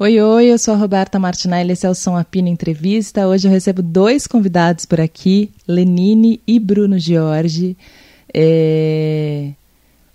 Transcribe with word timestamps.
Oi, 0.00 0.20
oi, 0.20 0.46
eu 0.46 0.58
sou 0.58 0.74
a 0.74 0.76
Roberta 0.76 1.18
Martinelli, 1.18 1.72
esse 1.72 1.84
é 1.84 1.90
o 1.90 1.94
Som 1.94 2.16
Apina 2.16 2.48
Entrevista. 2.48 3.26
Hoje 3.26 3.48
eu 3.48 3.50
recebo 3.50 3.82
dois 3.82 4.28
convidados 4.28 4.86
por 4.86 5.00
aqui, 5.00 5.50
Lenine 5.66 6.40
e 6.46 6.60
Bruno 6.60 6.96
Giorgi. 7.00 7.76
É... 8.32 9.50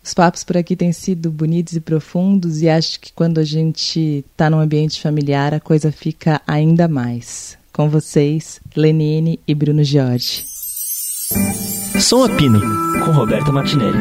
Os 0.02 0.14
papos 0.14 0.46
por 0.46 0.56
aqui 0.56 0.78
têm 0.78 0.94
sido 0.94 1.30
bonitos 1.30 1.76
e 1.76 1.82
profundos 1.82 2.62
e 2.62 2.70
acho 2.70 2.98
que 2.98 3.12
quando 3.12 3.40
a 3.40 3.44
gente 3.44 4.24
está 4.32 4.50
num 4.50 4.60
ambiente 4.60 5.02
familiar 5.02 5.54
a 5.54 5.60
coisa 5.60 5.92
fica 5.92 6.42
ainda 6.48 6.88
mais. 6.88 7.58
Com 7.74 7.90
vocês, 7.90 8.62
Lenine 8.78 9.38
e 9.46 9.54
Bruno 9.54 9.84
Giorgi. 9.84 10.46
Som 12.00 12.24
Apino, 12.24 12.62
com 13.04 13.12
Roberta 13.12 13.52
Martinelli. 13.52 14.00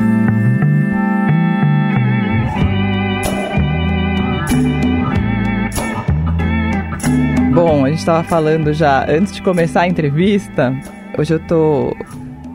Bom, 7.53 7.85
a 7.85 7.90
gente 7.90 7.99
estava 7.99 8.25
falando 8.25 8.72
já 8.72 9.04
antes 9.11 9.35
de 9.35 9.43
começar 9.43 9.82
a 9.82 9.86
entrevista. 9.86 10.75
Hoje 11.18 11.35
eu 11.35 11.40
tô. 11.40 11.95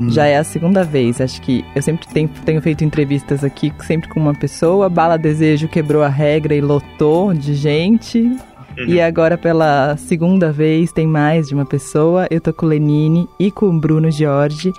Hum. 0.02 0.10
Já 0.10 0.26
é 0.26 0.38
a 0.38 0.44
segunda 0.44 0.84
vez. 0.84 1.22
Acho 1.22 1.40
que 1.40 1.64
eu 1.76 1.84
sempre 1.84 2.08
tenho, 2.08 2.28
tenho 2.44 2.60
feito 2.64 2.84
entrevistas 2.84 3.44
aqui, 3.44 3.72
sempre 3.86 4.10
com 4.10 4.20
uma 4.20 4.34
pessoa. 4.34 4.90
Bala 4.90 5.16
Desejo 5.16 5.68
quebrou 5.68 6.02
a 6.02 6.08
regra 6.08 6.56
e 6.56 6.62
lotou 6.62 7.32
de 7.32 7.54
gente. 7.54 8.22
Uhum. 8.22 8.86
E 8.88 9.00
agora, 9.00 9.38
pela 9.38 9.96
segunda 9.98 10.52
vez, 10.52 10.92
tem 10.92 11.06
mais 11.06 11.48
de 11.48 11.54
uma 11.54 11.66
pessoa. 11.66 12.28
Eu 12.32 12.42
tô 12.42 12.52
com 12.52 12.66
o 12.66 12.70
Lenine 12.70 13.30
e 13.40 13.52
com 13.52 13.68
o 13.68 13.80
Bruno 13.80 14.10
Jorge. 14.10 14.74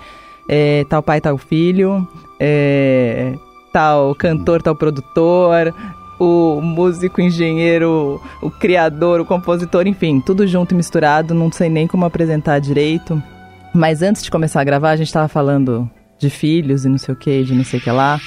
É, 0.49 0.85
tal 0.89 1.01
pai, 1.01 1.21
tal 1.21 1.37
filho. 1.37 2.05
É, 2.37 3.35
tal 3.71 4.13
cantor, 4.15 4.61
tal 4.61 4.75
produtor, 4.75 5.73
o 6.19 6.59
músico, 6.61 7.21
engenheiro, 7.21 8.21
o 8.41 8.51
criador, 8.51 9.21
o 9.21 9.25
compositor, 9.25 9.87
enfim, 9.87 10.19
tudo 10.19 10.45
junto 10.45 10.73
e 10.73 10.77
misturado, 10.77 11.33
não 11.33 11.51
sei 11.51 11.69
nem 11.69 11.87
como 11.87 12.05
apresentar 12.05 12.59
direito. 12.59 13.21
Mas 13.73 14.01
antes 14.01 14.23
de 14.23 14.29
começar 14.29 14.61
a 14.61 14.63
gravar, 14.65 14.91
a 14.91 14.95
gente 14.95 15.07
estava 15.07 15.27
falando 15.27 15.89
de 16.17 16.29
filhos 16.29 16.83
e 16.83 16.89
não 16.89 16.97
sei 16.97 17.13
o 17.13 17.17
que, 17.17 17.43
de 17.43 17.53
não 17.53 17.63
sei 17.63 17.79
o 17.79 17.81
que 17.81 17.89
lá. 17.89 18.19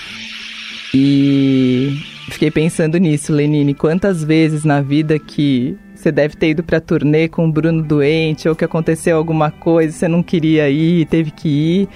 E 0.95 1.99
fiquei 2.31 2.51
pensando 2.51 2.97
nisso, 2.99 3.33
Lenine, 3.33 3.75
quantas 3.75 4.25
vezes 4.25 4.65
na 4.65 4.81
vida 4.81 5.19
que 5.19 5.77
você 5.95 6.11
deve 6.11 6.37
ter 6.37 6.51
ido 6.51 6.63
pra 6.63 6.81
turnê 6.81 7.29
com 7.29 7.47
o 7.47 7.53
Bruno 7.53 7.83
doente, 7.83 8.49
ou 8.49 8.57
que 8.57 8.65
aconteceu 8.65 9.17
alguma 9.17 9.51
coisa, 9.51 9.93
você 9.93 10.09
não 10.09 10.23
queria 10.23 10.69
ir, 10.69 11.07
teve 11.07 11.31
que 11.31 11.49
ir. 11.49 11.89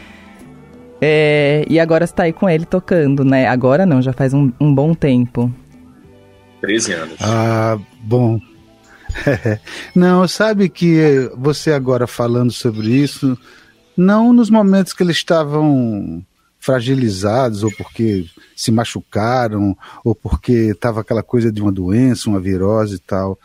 É, 1.00 1.64
e 1.68 1.78
agora 1.78 2.06
você 2.06 2.14
tá 2.14 2.22
aí 2.22 2.32
com 2.32 2.48
ele 2.48 2.64
tocando, 2.64 3.24
né? 3.24 3.46
Agora 3.46 3.84
não, 3.84 4.00
já 4.00 4.12
faz 4.12 4.32
um, 4.32 4.50
um 4.60 4.74
bom 4.74 4.94
tempo. 4.94 5.52
13 6.66 6.92
anos. 6.94 7.16
Ah, 7.20 7.78
bom. 8.02 8.40
não, 9.94 10.26
sabe 10.26 10.68
que 10.68 11.30
você 11.36 11.72
agora 11.72 12.08
falando 12.08 12.50
sobre 12.50 12.88
isso, 12.88 13.38
não 13.96 14.32
nos 14.32 14.50
momentos 14.50 14.92
que 14.92 15.02
eles 15.02 15.16
estavam 15.16 16.26
fragilizados 16.58 17.62
ou 17.62 17.70
porque 17.76 18.26
se 18.56 18.72
machucaram 18.72 19.76
ou 20.04 20.12
porque 20.12 20.72
estava 20.72 21.02
aquela 21.02 21.22
coisa 21.22 21.52
de 21.52 21.62
uma 21.62 21.70
doença, 21.70 22.28
uma 22.28 22.40
virose 22.40 22.96
e 22.96 22.98
tal. 22.98 23.38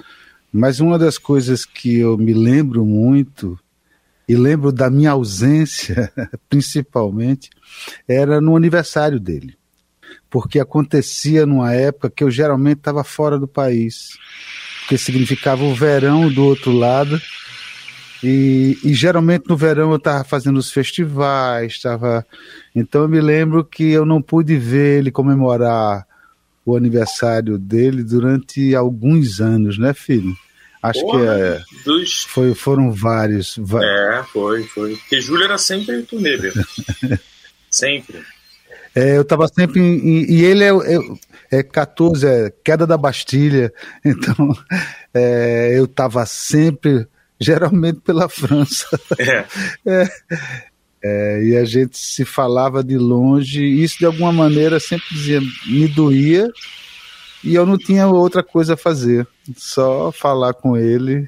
Mas 0.51 0.79
uma 0.79 0.97
das 0.97 1.19
coisas 1.19 1.63
que 1.63 1.99
eu 1.99 2.17
me 2.17 2.33
lembro 2.33 2.83
muito 2.83 3.57
e 4.27 4.35
lembro 4.35 4.71
da 4.71 4.89
minha 4.89 5.11
ausência, 5.11 6.11
principalmente, 6.49 7.51
era 8.07 8.41
no 8.41 8.55
aniversário 8.55 9.19
dele 9.19 9.60
porque 10.31 10.59
acontecia 10.59 11.45
numa 11.45 11.73
época 11.73 12.09
que 12.09 12.23
eu 12.23 12.31
geralmente 12.31 12.77
estava 12.77 13.03
fora 13.03 13.37
do 13.37 13.47
país, 13.47 14.17
porque 14.79 14.97
significava 14.97 15.61
o 15.63 15.75
verão 15.75 16.31
do 16.31 16.45
outro 16.45 16.71
lado. 16.71 17.21
E, 18.23 18.77
e 18.83 18.93
geralmente 18.93 19.49
no 19.49 19.57
verão 19.57 19.91
eu 19.91 19.97
estava 19.97 20.23
fazendo 20.23 20.57
os 20.57 20.71
festivais, 20.71 21.73
estava. 21.73 22.25
Então 22.73 23.01
eu 23.01 23.09
me 23.09 23.19
lembro 23.19 23.65
que 23.65 23.91
eu 23.91 24.05
não 24.05 24.21
pude 24.21 24.57
ver 24.57 24.99
ele 24.99 25.11
comemorar 25.11 26.07
o 26.65 26.77
aniversário 26.77 27.57
dele 27.57 28.01
durante 28.01 28.73
alguns 28.73 29.41
anos, 29.41 29.77
né, 29.77 29.93
filho? 29.93 30.33
Acho 30.81 31.01
Porra, 31.01 31.19
que 31.19 31.27
é, 31.27 31.61
dos... 31.83 32.23
foi, 32.23 32.55
foram 32.55 32.91
vários. 32.91 33.57
É, 33.57 34.23
foi, 34.31 34.63
foi. 34.63 34.95
Porque 34.95 35.19
Júlio 35.19 35.43
era 35.43 35.57
sempre 35.57 36.01
turnê, 36.03 36.37
sempre. 37.69 38.23
É, 38.95 39.17
eu 39.17 39.21
estava 39.21 39.47
sempre. 39.47 39.79
Em, 39.79 40.25
e 40.29 40.43
ele 40.43 40.63
é, 40.63 40.69
é, 40.69 41.59
é 41.59 41.63
14, 41.63 42.25
é 42.25 42.53
queda 42.63 42.85
da 42.85 42.97
Bastilha. 42.97 43.73
Então, 44.03 44.55
é, 45.13 45.73
eu 45.77 45.85
estava 45.85 46.25
sempre, 46.25 47.07
geralmente 47.39 47.99
pela 48.01 48.27
França. 48.27 48.87
É. 49.17 49.45
é. 49.85 50.07
É, 51.03 51.43
e 51.43 51.57
a 51.57 51.65
gente 51.65 51.97
se 51.97 52.23
falava 52.23 52.83
de 52.83 52.95
longe, 52.95 53.63
e 53.63 53.83
isso 53.83 53.97
de 53.97 54.05
alguma 54.05 54.31
maneira 54.31 54.79
sempre 54.79 55.07
dizia, 55.09 55.41
me 55.65 55.87
doía, 55.87 56.47
e 57.43 57.55
eu 57.55 57.65
não 57.65 57.75
tinha 57.75 58.07
outra 58.07 58.43
coisa 58.43 58.75
a 58.75 58.77
fazer, 58.77 59.27
só 59.57 60.11
falar 60.11 60.53
com 60.53 60.77
ele, 60.77 61.27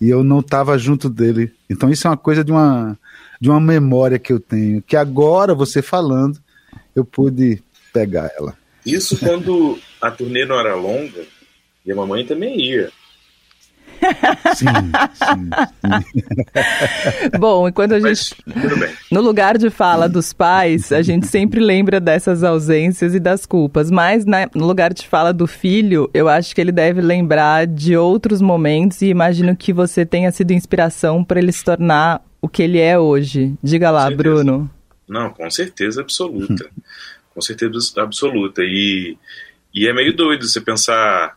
e 0.00 0.08
eu 0.08 0.24
não 0.24 0.40
estava 0.40 0.76
junto 0.76 1.08
dele. 1.08 1.52
Então 1.70 1.90
isso 1.90 2.08
é 2.08 2.10
uma 2.10 2.16
coisa 2.16 2.42
de 2.42 2.50
uma, 2.50 2.98
de 3.40 3.48
uma 3.48 3.60
memória 3.60 4.18
que 4.18 4.32
eu 4.32 4.40
tenho, 4.40 4.82
que 4.82 4.96
agora 4.96 5.54
você 5.54 5.80
falando, 5.80 6.41
eu 6.94 7.04
pude 7.04 7.62
pegar 7.92 8.30
ela. 8.36 8.56
Isso 8.84 9.18
quando 9.18 9.78
a 10.00 10.10
turnê 10.10 10.44
não 10.44 10.58
era 10.58 10.74
longa 10.74 11.24
e 11.84 11.92
a 11.92 11.94
mamãe 11.94 12.24
também 12.24 12.60
ia. 12.60 12.90
Sim, 14.56 14.66
sim, 15.14 15.50
sim. 15.84 17.38
Bom, 17.38 17.68
enquanto 17.68 17.92
a 17.94 18.00
gente. 18.00 18.34
no 19.10 19.20
lugar 19.20 19.56
de 19.56 19.70
fala 19.70 20.08
dos 20.08 20.32
pais, 20.32 20.90
a 20.90 21.02
gente 21.02 21.26
sempre 21.26 21.60
lembra 21.60 22.00
dessas 22.00 22.42
ausências 22.42 23.14
e 23.14 23.20
das 23.20 23.46
culpas. 23.46 23.90
Mas 23.90 24.24
né, 24.24 24.46
no 24.54 24.66
lugar 24.66 24.92
de 24.92 25.06
fala 25.06 25.32
do 25.32 25.46
filho, 25.46 26.10
eu 26.12 26.28
acho 26.28 26.52
que 26.54 26.60
ele 26.60 26.72
deve 26.72 27.00
lembrar 27.00 27.66
de 27.66 27.96
outros 27.96 28.40
momentos 28.40 29.02
e 29.02 29.06
imagino 29.06 29.54
que 29.54 29.72
você 29.72 30.04
tenha 30.04 30.32
sido 30.32 30.50
inspiração 30.52 31.22
para 31.22 31.38
ele 31.38 31.52
se 31.52 31.64
tornar 31.64 32.22
o 32.40 32.48
que 32.48 32.62
ele 32.62 32.80
é 32.80 32.98
hoje. 32.98 33.54
Diga 33.62 33.90
lá, 33.90 34.10
Bruno. 34.10 34.68
Não, 35.12 35.30
com 35.30 35.50
certeza 35.50 36.00
absoluta. 36.00 36.70
com 37.34 37.40
certeza 37.40 38.00
absoluta. 38.00 38.62
E, 38.62 39.16
e 39.74 39.86
é 39.86 39.92
meio 39.92 40.14
doido 40.14 40.46
você 40.46 40.60
pensar, 40.60 41.36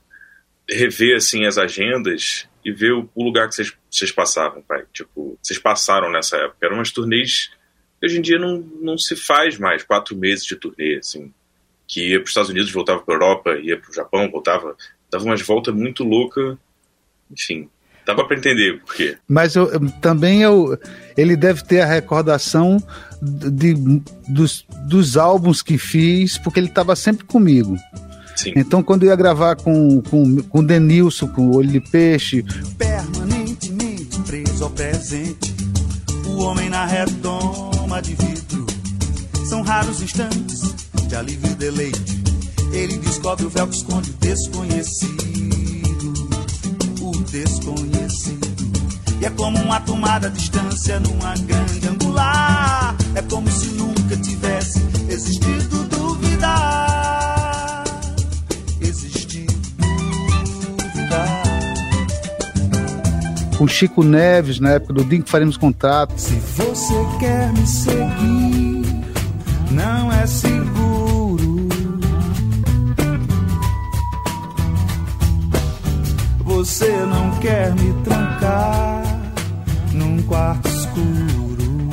rever 0.69 1.17
assim 1.17 1.45
as 1.45 1.57
agendas 1.57 2.47
e 2.63 2.71
ver 2.71 2.93
o, 2.93 3.09
o 3.13 3.23
lugar 3.23 3.47
que 3.47 3.55
vocês, 3.55 3.73
vocês 3.89 4.11
passavam, 4.11 4.61
pai. 4.61 4.85
Tipo, 4.93 5.37
vocês 5.41 5.59
passaram 5.59 6.11
nessa 6.11 6.37
época. 6.37 6.65
Eram 6.65 6.77
umas 6.77 6.91
turnês 6.91 7.51
que 7.99 8.05
hoje 8.05 8.17
em 8.17 8.21
dia 8.21 8.39
não, 8.39 8.59
não 8.81 8.97
se 8.97 9.15
faz 9.15 9.57
mais 9.57 9.83
quatro 9.83 10.15
meses 10.15 10.45
de 10.45 10.55
turnê, 10.55 10.97
assim. 10.97 11.33
Que 11.87 12.09
ia 12.09 12.17
para 12.17 12.23
os 12.23 12.31
Estados 12.31 12.49
Unidos, 12.49 12.71
voltava 12.71 13.01
para 13.01 13.13
Europa, 13.13 13.55
ia 13.57 13.77
para 13.79 13.91
o 13.91 13.93
Japão, 13.93 14.31
voltava. 14.31 14.75
Dava 15.11 15.23
umas 15.23 15.41
voltas 15.41 15.73
muito 15.73 16.03
louca. 16.03 16.57
Enfim, 17.31 17.69
Dava 18.05 18.23
para 18.25 18.37
entender 18.37 18.79
por 18.81 18.95
quê. 18.95 19.17
Mas 19.27 19.55
eu, 19.55 19.89
também 20.01 20.41
eu, 20.41 20.77
ele 21.17 21.35
deve 21.35 21.63
ter 21.63 21.81
a 21.81 21.85
recordação 21.85 22.77
de, 23.21 23.73
dos, 24.27 24.65
dos 24.87 25.17
álbuns 25.17 25.61
que 25.61 25.77
fiz, 25.77 26.37
porque 26.37 26.59
ele 26.59 26.67
estava 26.67 26.95
sempre 26.95 27.25
comigo. 27.25 27.75
Sim. 28.35 28.53
Então, 28.55 28.83
quando 28.83 29.03
eu 29.03 29.09
ia 29.09 29.15
gravar 29.15 29.55
com, 29.55 30.01
com, 30.01 30.41
com 30.43 30.59
o 30.59 30.65
Denilson, 30.65 31.27
com 31.27 31.47
o 31.47 31.55
Olho 31.55 31.69
de 31.69 31.79
Peixe. 31.79 32.43
Permanentemente 32.77 34.19
preso 34.21 34.65
ao 34.65 34.69
presente, 34.69 35.55
o 36.27 36.43
homem 36.43 36.69
na 36.69 36.85
retoma 36.85 38.01
de 38.01 38.13
vidro. 38.13 38.65
São 39.45 39.61
raros 39.61 40.01
instantes 40.01 40.75
de 41.07 41.15
alívio 41.15 41.51
e 41.51 41.55
deleite. 41.55 42.23
Ele 42.71 42.97
descobre 42.97 43.45
o 43.45 43.49
véu 43.49 43.67
que 43.67 43.77
esconde 43.77 44.11
o 44.11 44.13
desconhecido 44.13 45.54
desconhecido. 47.31 48.55
E 49.19 49.25
é 49.25 49.29
como 49.29 49.57
uma 49.59 49.79
tomada 49.79 50.29
distância 50.29 50.99
numa 50.99 51.33
grande 51.35 51.87
angular. 51.87 52.95
É 53.15 53.21
como 53.21 53.49
se 53.49 53.67
nunca 53.69 54.15
tivesse 54.17 54.81
existido 55.09 55.83
duvidar. 55.85 57.83
Existido 58.81 59.53
duvidar. 59.77 61.43
Com 63.57 63.67
Chico 63.67 64.03
Neves, 64.03 64.59
na 64.59 64.71
época 64.71 64.93
do 64.93 65.03
dia 65.05 65.21
que 65.21 65.29
faremos 65.29 65.55
contato. 65.57 66.13
Se 66.17 66.35
você 66.35 66.93
quer 67.19 67.53
me 67.53 67.65
seguir, 67.65 69.03
não 69.71 70.11
é 70.11 70.27
seguro 70.27 70.94
Você 76.65 76.89
não 77.05 77.29
quer 77.41 77.75
me 77.75 77.93
trancar 78.03 79.03
num 79.93 80.19
quarto 80.23 80.67
escuro. 80.67 81.89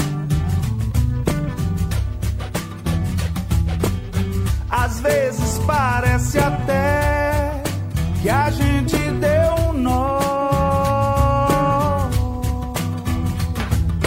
Às 4.71 4.99
vezes 5.01 5.59
parece 5.67 6.39
até 6.39 7.63
que 8.23 8.31
a 8.31 8.49
gente 8.49 8.97
deu 8.97 9.69
um 9.69 9.73
nó. 9.75 10.23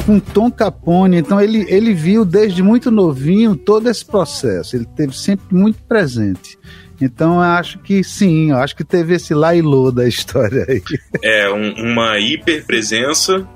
com 0.07 0.19
Tom 0.19 0.51
Capone, 0.51 1.17
então 1.17 1.39
ele, 1.39 1.65
ele 1.67 1.93
viu 1.93 2.25
desde 2.25 2.61
muito 2.61 2.89
novinho 2.91 3.55
todo 3.55 3.89
esse 3.89 4.05
processo, 4.05 4.75
ele 4.75 4.85
teve 4.85 5.17
sempre 5.17 5.55
muito 5.55 5.81
presente. 5.83 6.57
Então 7.01 7.35
eu 7.35 7.41
acho 7.41 7.79
que 7.79 8.03
sim, 8.03 8.51
eu 8.51 8.57
acho 8.57 8.75
que 8.75 8.83
teve 8.83 9.15
esse 9.15 9.33
lá 9.33 9.55
e 9.55 9.61
lô 9.61 9.91
da 9.91 10.07
história 10.07 10.65
aí. 10.67 10.81
É, 11.23 11.49
um, 11.49 11.91
uma 11.91 12.19
hiperpresença 12.19 13.47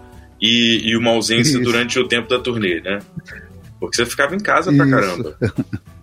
e, 0.42 0.90
e 0.90 0.98
uma 0.98 1.12
ausência 1.12 1.54
Isso. 1.54 1.64
durante 1.64 2.00
o 2.00 2.08
tempo 2.08 2.28
da 2.30 2.40
turnê, 2.40 2.82
né? 2.82 3.00
Porque 3.80 3.96
você 3.96 4.06
ficava 4.06 4.36
em 4.36 4.40
casa 4.40 4.72
pra 4.74 4.86
Isso. 4.86 4.96
caramba. 4.96 5.38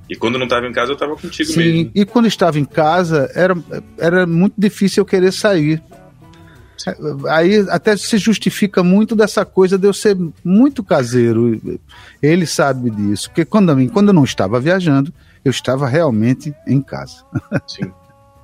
E 0.09 0.15
quando 0.15 0.39
não 0.39 0.45
estava 0.45 0.67
em 0.67 0.73
casa, 0.73 0.93
eu 0.93 0.95
estava 0.95 1.17
contigo 1.17 1.51
Sim, 1.51 1.59
mesmo. 1.59 1.91
e 1.95 2.05
quando 2.05 2.27
estava 2.27 2.59
em 2.59 2.65
casa, 2.65 3.31
era, 3.35 3.57
era 3.99 4.27
muito 4.27 4.55
difícil 4.57 5.01
eu 5.01 5.07
querer 5.07 5.33
sair. 5.33 5.83
Aí 7.29 7.67
até 7.71 7.97
se 7.97 8.17
justifica 8.19 8.83
muito 8.83 9.17
dessa 9.17 9.45
coisa 9.45 9.77
de 9.77 9.87
eu 9.89 9.93
ser 9.93 10.17
muito 10.45 10.85
caseiro. 10.85 11.81
Ele 12.23 12.47
sabe 12.47 12.91
disso. 12.91 13.29
Porque 13.31 13.45
quando, 13.45 13.75
quando 13.91 14.09
eu 14.09 14.15
não 14.15 14.23
estava 14.25 14.61
viajando, 14.61 15.13
eu 15.47 15.51
estava 15.51 15.87
realmente 15.87 16.53
em 16.67 16.83
casa. 16.83 17.25
Sim. 17.69 17.93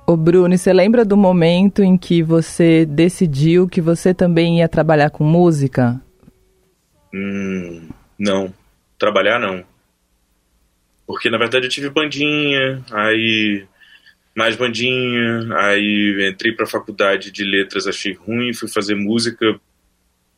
Ô 0.07 0.15
Bruno, 0.15 0.57
você 0.57 0.71
lembra 0.71 1.03
do 1.03 1.17
momento 1.17 1.83
em 1.83 1.97
que 1.97 2.23
você 2.23 2.85
decidiu 2.85 3.67
que 3.67 3.81
você 3.81 4.13
também 4.13 4.59
ia 4.59 4.69
trabalhar 4.69 5.09
com 5.09 5.23
música? 5.23 6.01
Hum, 7.13 7.89
não. 8.17 8.53
Trabalhar, 8.97 9.39
não. 9.39 9.63
Porque, 11.05 11.29
na 11.29 11.37
verdade, 11.37 11.65
eu 11.65 11.69
tive 11.69 11.89
bandinha, 11.89 12.83
aí 12.91 13.65
mais 14.35 14.55
bandinha, 14.55 15.55
aí 15.57 16.29
entrei 16.29 16.53
pra 16.53 16.65
faculdade 16.65 17.31
de 17.31 17.43
letras, 17.43 17.85
achei 17.85 18.13
ruim, 18.13 18.53
fui 18.53 18.67
fazer 18.67 18.95
música 18.95 19.59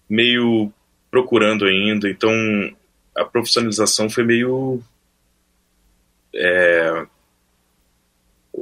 meio 0.09 0.71
procurando 1.09 1.65
ainda, 1.65 2.09
então 2.09 2.31
a 3.15 3.23
profissionalização 3.23 4.09
foi 4.09 4.23
meio 4.23 4.81
é, 6.35 7.05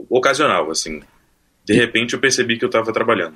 ocasional, 0.09 0.69
assim. 0.69 1.01
De 1.65 1.73
repente 1.73 2.13
eu 2.13 2.19
percebi 2.19 2.57
que 2.57 2.65
eu 2.65 2.69
tava 2.69 2.91
trabalhando. 2.91 3.35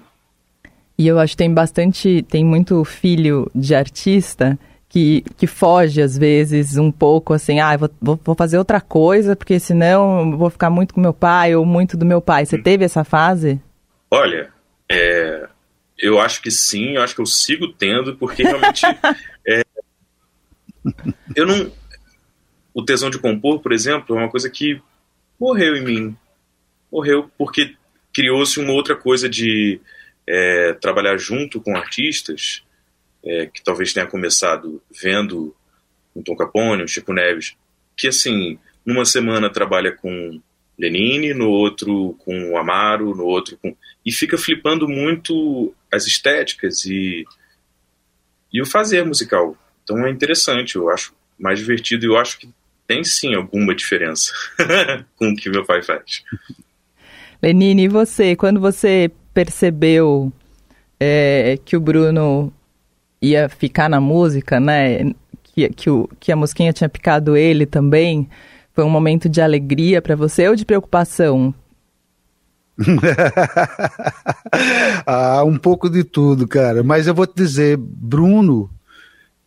E 0.98 1.08
eu 1.08 1.20
acho 1.20 1.34
que 1.34 1.38
tem 1.38 1.54
bastante, 1.54 2.24
tem 2.24 2.44
muito 2.44 2.84
filho 2.84 3.50
de 3.54 3.76
artista 3.76 4.58
que, 4.90 5.24
que 5.38 5.46
foge 5.46 6.02
às 6.02 6.18
vezes 6.18 6.78
um 6.78 6.92
pouco 6.92 7.34
assim, 7.34 7.60
ah, 7.60 7.78
vou, 7.78 8.20
vou, 8.24 8.36
fazer 8.36 8.58
outra 8.58 8.82
coisa, 8.82 9.36
porque 9.36 9.60
senão 9.60 10.32
eu 10.32 10.38
vou 10.38 10.50
ficar 10.50 10.70
muito 10.70 10.94
com 10.94 11.02
meu 11.02 11.14
pai 11.14 11.56
ou 11.56 11.66
muito 11.66 11.96
do 11.96 12.06
meu 12.06 12.22
pai. 12.22 12.46
Você 12.46 12.58
teve 12.58 12.84
essa 12.84 13.04
fase? 13.04 13.62
Olha, 14.10 14.52
é, 14.90 15.48
eu 16.00 16.20
acho 16.20 16.42
que 16.42 16.50
sim, 16.50 16.96
eu 16.96 17.04
acho 17.04 17.14
que 17.14 17.22
eu 17.22 17.26
sigo 17.26 17.68
tendo, 17.68 18.16
porque 18.16 18.44
realmente 18.44 18.86
é, 19.48 19.64
eu 21.36 21.46
não. 21.46 21.72
O 22.78 22.86
tesão 22.86 23.10
de 23.10 23.18
compor, 23.18 23.60
por 23.60 23.74
exemplo, 23.74 24.16
é 24.16 24.20
uma 24.20 24.30
coisa 24.30 24.52
que 24.52 24.80
morreu 25.40 25.76
em 25.76 25.84
mim. 25.84 26.18
Morreu 26.92 27.28
porque 27.36 27.76
criou-se 28.14 28.60
uma 28.60 28.72
outra 28.72 28.96
coisa 28.96 29.28
de 29.28 29.82
é, 30.28 30.74
trabalhar 30.74 31.18
junto 31.18 31.60
com 31.60 31.76
artistas, 31.76 32.64
é, 33.26 33.48
que 33.48 33.64
talvez 33.64 33.94
tenha 33.94 34.06
começado 34.06 34.80
vendo 34.92 35.56
o 36.14 36.22
Tom 36.22 36.36
Capone, 36.36 36.84
o 36.84 36.88
Chico 36.88 37.12
Neves, 37.14 37.58
que 37.98 38.10
assim, 38.10 38.60
numa 38.86 39.06
semana 39.06 39.52
trabalha 39.52 39.92
com 39.92 40.40
Lenine, 40.78 41.34
no 41.34 41.50
outro 41.50 42.16
com 42.20 42.52
o 42.52 42.58
Amaro, 42.58 43.16
no 43.16 43.26
outro 43.26 43.58
com. 43.58 43.76
E 44.06 44.12
fica 44.12 44.38
flipando 44.38 44.88
muito 44.88 45.74
as 45.92 46.06
estéticas 46.06 46.86
e, 46.86 47.26
e 48.54 48.62
o 48.62 48.68
fazer 48.68 49.04
musical. 49.04 49.58
Então 49.84 50.06
é 50.06 50.12
interessante, 50.12 50.76
eu 50.76 50.92
acho 50.92 51.16
mais 51.40 51.58
divertido 51.58 52.06
e 52.06 52.10
eu 52.10 52.18
acho 52.18 52.38
que 52.38 52.48
tem 52.88 53.04
sim 53.04 53.36
alguma 53.36 53.76
diferença 53.76 54.32
com 55.18 55.30
o 55.30 55.36
que 55.36 55.50
meu 55.50 55.66
pai 55.66 55.84
faz. 55.84 56.24
Lenine, 57.42 57.84
e 57.84 57.88
você? 57.88 58.36
Quando 58.36 58.60
você 58.60 59.12
percebeu 59.34 60.32
é, 61.00 61.60
que 61.64 61.78
o 61.78 61.80
Bruno 61.80 62.52
ia 63.22 63.50
ficar 63.50 63.90
na 63.90 64.00
música, 64.00 64.60
né? 64.60 65.12
Que, 65.44 65.70
que, 65.70 65.90
o, 65.90 66.10
que 66.20 66.32
a 66.32 66.36
mosquinha 66.36 66.74
tinha 66.74 66.90
picado 66.90 67.36
ele 67.36 67.66
também, 67.66 68.30
foi 68.74 68.84
um 68.84 68.90
momento 68.90 69.28
de 69.28 69.42
alegria 69.42 70.02
para 70.02 70.16
você 70.16 70.48
ou 70.48 70.56
de 70.56 70.66
preocupação? 70.66 71.54
ah, 75.06 75.44
um 75.44 75.58
pouco 75.58 75.90
de 75.90 76.04
tudo, 76.04 76.48
cara. 76.48 76.84
Mas 76.84 77.08
eu 77.08 77.16
vou 77.16 77.26
te 77.26 77.36
dizer, 77.36 77.76
Bruno, 77.78 78.70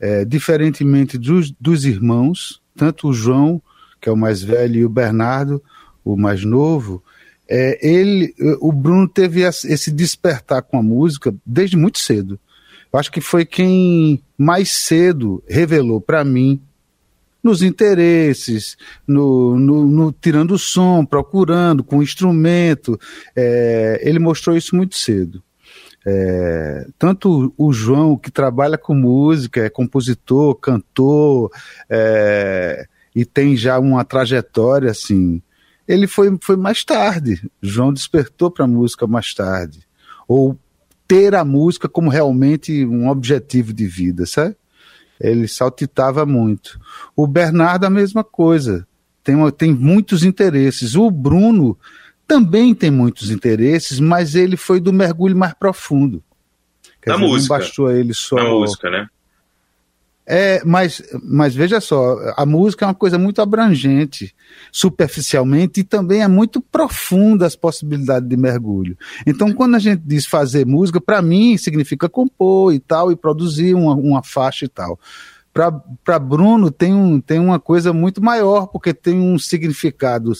é, 0.00 0.24
diferentemente 0.24 1.16
dos, 1.16 1.52
dos 1.52 1.84
irmãos, 1.84 2.59
tanto 2.76 3.08
o 3.08 3.12
João, 3.12 3.60
que 4.00 4.08
é 4.08 4.12
o 4.12 4.16
mais 4.16 4.42
velho, 4.42 4.76
e 4.76 4.84
o 4.84 4.88
Bernardo, 4.88 5.62
o 6.04 6.16
mais 6.16 6.44
novo, 6.44 7.02
é, 7.48 7.78
ele, 7.86 8.32
o 8.60 8.72
Bruno 8.72 9.08
teve 9.08 9.42
esse 9.42 9.90
despertar 9.90 10.62
com 10.62 10.78
a 10.78 10.82
música 10.82 11.34
desde 11.44 11.76
muito 11.76 11.98
cedo. 11.98 12.38
Eu 12.92 12.98
acho 12.98 13.10
que 13.10 13.20
foi 13.20 13.44
quem 13.44 14.22
mais 14.38 14.70
cedo 14.70 15.42
revelou 15.48 16.00
para 16.00 16.24
mim 16.24 16.60
nos 17.42 17.62
interesses, 17.62 18.76
no, 19.06 19.58
no, 19.58 19.86
no, 19.86 20.12
tirando 20.12 20.52
o 20.52 20.58
som, 20.58 21.04
procurando, 21.04 21.82
com 21.82 21.98
o 21.98 22.02
instrumento. 22.02 22.98
É, 23.34 24.00
ele 24.04 24.18
mostrou 24.18 24.56
isso 24.56 24.76
muito 24.76 24.96
cedo. 24.96 25.42
É, 26.06 26.86
tanto 26.98 27.52
o 27.56 27.72
João, 27.72 28.16
que 28.16 28.30
trabalha 28.30 28.78
com 28.78 28.94
música, 28.94 29.60
é 29.60 29.70
compositor, 29.70 30.54
cantor, 30.54 31.50
é, 31.88 32.86
e 33.14 33.24
tem 33.24 33.56
já 33.56 33.78
uma 33.78 34.04
trajetória 34.04 34.90
assim. 34.90 35.42
Ele 35.86 36.06
foi, 36.06 36.36
foi 36.40 36.56
mais 36.56 36.84
tarde. 36.84 37.50
João 37.60 37.92
despertou 37.92 38.50
para 38.50 38.64
a 38.64 38.68
música 38.68 39.06
mais 39.06 39.34
tarde. 39.34 39.80
Ou 40.26 40.56
ter 41.06 41.34
a 41.34 41.44
música 41.44 41.88
como 41.88 42.08
realmente 42.08 42.86
um 42.86 43.08
objetivo 43.08 43.72
de 43.72 43.86
vida, 43.86 44.24
sabe? 44.26 44.56
Ele 45.20 45.48
saltitava 45.48 46.24
muito. 46.24 46.80
O 47.16 47.26
Bernardo, 47.26 47.84
a 47.84 47.90
mesma 47.90 48.22
coisa. 48.22 48.86
Tem, 49.22 49.34
tem 49.50 49.74
muitos 49.74 50.24
interesses. 50.24 50.94
O 50.94 51.10
Bruno 51.10 51.76
também 52.30 52.72
tem 52.76 52.92
muitos 52.92 53.28
interesses, 53.28 53.98
mas 53.98 54.36
ele 54.36 54.56
foi 54.56 54.78
do 54.78 54.92
mergulho 54.92 55.36
mais 55.36 55.52
profundo. 55.52 56.22
Quer 57.02 57.10
Na 57.10 57.16
dizer, 57.16 57.28
música. 57.28 57.54
Não 57.54 57.60
bastou 57.60 57.86
a 57.88 57.94
ele 57.94 58.14
só. 58.14 58.36
Na 58.36 58.44
música, 58.50 58.88
né? 58.88 59.08
É, 60.24 60.62
mas, 60.64 61.02
mas 61.24 61.56
veja 61.56 61.80
só, 61.80 62.16
a 62.36 62.46
música 62.46 62.84
é 62.84 62.86
uma 62.86 62.94
coisa 62.94 63.18
muito 63.18 63.42
abrangente, 63.42 64.32
superficialmente, 64.70 65.80
e 65.80 65.84
também 65.84 66.22
é 66.22 66.28
muito 66.28 66.60
profunda 66.60 67.44
as 67.44 67.56
possibilidades 67.56 68.28
de 68.28 68.36
mergulho. 68.36 68.96
Então, 69.26 69.52
quando 69.52 69.74
a 69.74 69.80
gente 69.80 70.02
diz 70.06 70.24
fazer 70.24 70.64
música, 70.64 71.00
para 71.00 71.20
mim 71.20 71.56
significa 71.58 72.08
compor 72.08 72.72
e 72.72 72.78
tal, 72.78 73.10
e 73.10 73.16
produzir 73.16 73.74
uma, 73.74 73.96
uma 73.96 74.22
faixa 74.22 74.66
e 74.66 74.68
tal. 74.68 75.00
Para 75.52 76.18
Bruno 76.20 76.70
tem, 76.70 76.94
um, 76.94 77.20
tem 77.20 77.40
uma 77.40 77.58
coisa 77.58 77.92
muito 77.92 78.22
maior, 78.22 78.68
porque 78.68 78.94
tem 78.94 79.18
um 79.18 79.36
significado 79.36 80.32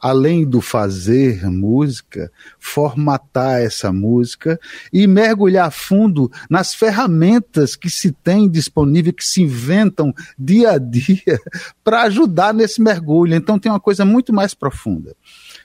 além 0.00 0.44
do 0.44 0.60
fazer 0.60 1.44
música, 1.50 2.30
formatar 2.58 3.60
essa 3.60 3.92
música 3.92 4.58
e 4.92 5.06
mergulhar 5.06 5.70
fundo 5.72 6.30
nas 6.50 6.74
ferramentas 6.74 7.74
que 7.74 7.88
se 7.88 8.12
tem 8.12 8.48
disponível, 8.48 9.12
que 9.12 9.24
se 9.24 9.42
inventam 9.42 10.12
dia 10.38 10.72
a 10.72 10.78
dia 10.78 11.40
para 11.82 12.02
ajudar 12.02 12.52
nesse 12.52 12.80
mergulho. 12.80 13.34
Então 13.34 13.58
tem 13.58 13.72
uma 13.72 13.80
coisa 13.80 14.04
muito 14.04 14.32
mais 14.32 14.54
profunda 14.54 15.16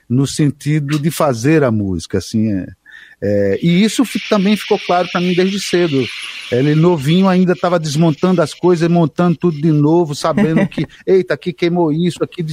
no 0.08 0.26
sentido 0.26 0.98
de 0.98 1.10
fazer 1.10 1.62
a 1.64 1.70
música, 1.70 2.18
assim, 2.18 2.52
é, 2.52 2.66
é, 3.24 3.56
e 3.62 3.84
isso 3.84 4.02
também 4.28 4.56
ficou 4.56 4.76
claro 4.80 5.08
para 5.12 5.20
mim 5.20 5.32
desde 5.32 5.60
cedo. 5.60 6.04
Ele 6.50 6.74
novinho 6.74 7.28
ainda 7.28 7.52
estava 7.52 7.78
desmontando 7.78 8.42
as 8.42 8.52
coisas, 8.52 8.90
montando 8.90 9.36
tudo 9.36 9.60
de 9.60 9.70
novo, 9.70 10.12
sabendo 10.12 10.66
que, 10.66 10.84
eita, 11.06 11.34
aqui 11.34 11.52
queimou 11.52 11.92
isso, 11.92 12.22
aqui, 12.24 12.44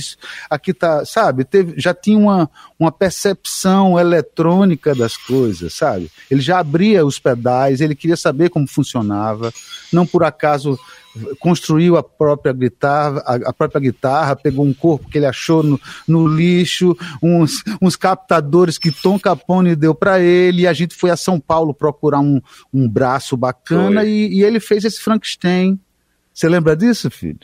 aqui 0.48 0.72
tá, 0.72 1.04
sabe? 1.06 1.44
Teve, 1.44 1.74
já 1.76 1.92
tinha 1.92 2.20
uma, 2.20 2.50
uma 2.80 2.92
percepção 2.92 4.00
eletrônica 4.00 4.94
das 4.94 5.18
coisas, 5.18 5.74
sabe? 5.74 6.10
Ele 6.30 6.40
já 6.40 6.60
abria 6.60 7.04
os 7.04 7.18
pedais, 7.18 7.82
ele 7.82 7.96
queria 7.96 8.16
saber 8.16 8.50
como 8.50 8.68
funcionava, 8.68 9.52
não 9.92 10.06
por 10.06 10.24
acaso 10.24 10.80
construiu 11.40 11.98
a 11.98 12.04
própria 12.04 12.54
guitarra, 12.54 13.22
a, 13.26 13.36
a, 13.50 13.54
própria 13.54 13.82
guitarra, 13.82 14.36
pegou 14.36 14.66
um 14.66 14.74
corpo 14.74 15.10
que 15.10 15.18
ele 15.18 15.26
achou 15.26 15.64
no, 15.64 15.80
no 16.08 16.28
lixo, 16.28 16.96
uns, 17.22 17.64
uns, 17.82 17.96
captadores 17.96 18.78
que 18.78 18.92
Tom 18.92 19.20
Capone 19.20 19.76
deu 19.76 19.96
para 19.96 20.20
ele, 20.20 20.64
e 20.64 20.68
a 20.68 20.74
gente 20.74 20.96
foi 20.96 21.10
a 21.10 21.18
São 21.18 21.40
Paulo 21.40 21.74
procurar 21.74 22.20
um, 22.20 22.42
um 22.74 22.88
braço 22.88 23.36
bacana 23.36 24.06
e, 24.06 24.40
e, 24.40 24.44
ele 24.44 24.60
fez 24.60 24.86
esse 24.86 25.02
Frankenstein. 25.02 25.80
Você 26.34 26.48
lembra 26.48 26.76
disso, 26.76 27.10
filho? 27.10 27.40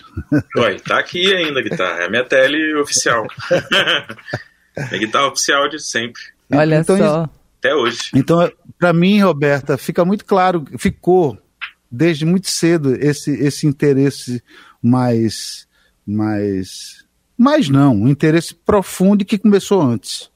Oi, 0.57 0.79
tá 0.79 1.00
aqui 1.00 1.34
ainda 1.36 1.60
a 1.60 1.63
guitarra, 1.63 2.03
é 2.03 2.05
a 2.05 2.10
minha 2.10 2.24
tele 2.24 2.75
oficial. 2.75 3.25
minha 4.89 5.00
guitarra 5.00 5.27
oficial 5.27 5.67
de 5.67 5.79
sempre. 5.79 6.22
Olha 6.51 6.75
então, 6.77 6.98
só. 6.98 7.29
Até 7.60 7.75
hoje. 7.75 8.12
Então, 8.13 8.50
para 8.79 8.93
mim, 8.93 9.19
Roberta, 9.19 9.77
fica 9.77 10.05
muito 10.05 10.24
claro, 10.24 10.63
ficou 10.77 11.38
desde 11.95 12.25
muito 12.25 12.49
cedo 12.49 12.95
esse, 12.95 13.31
esse 13.31 13.65
interesse 13.65 14.43
mais, 14.81 15.67
mais, 16.05 17.05
mais 17.37 17.69
não, 17.69 17.95
um 17.95 18.07
interesse 18.07 18.53
profundo 18.53 19.25
que 19.25 19.37
começou 19.37 19.81
antes. 19.81 20.29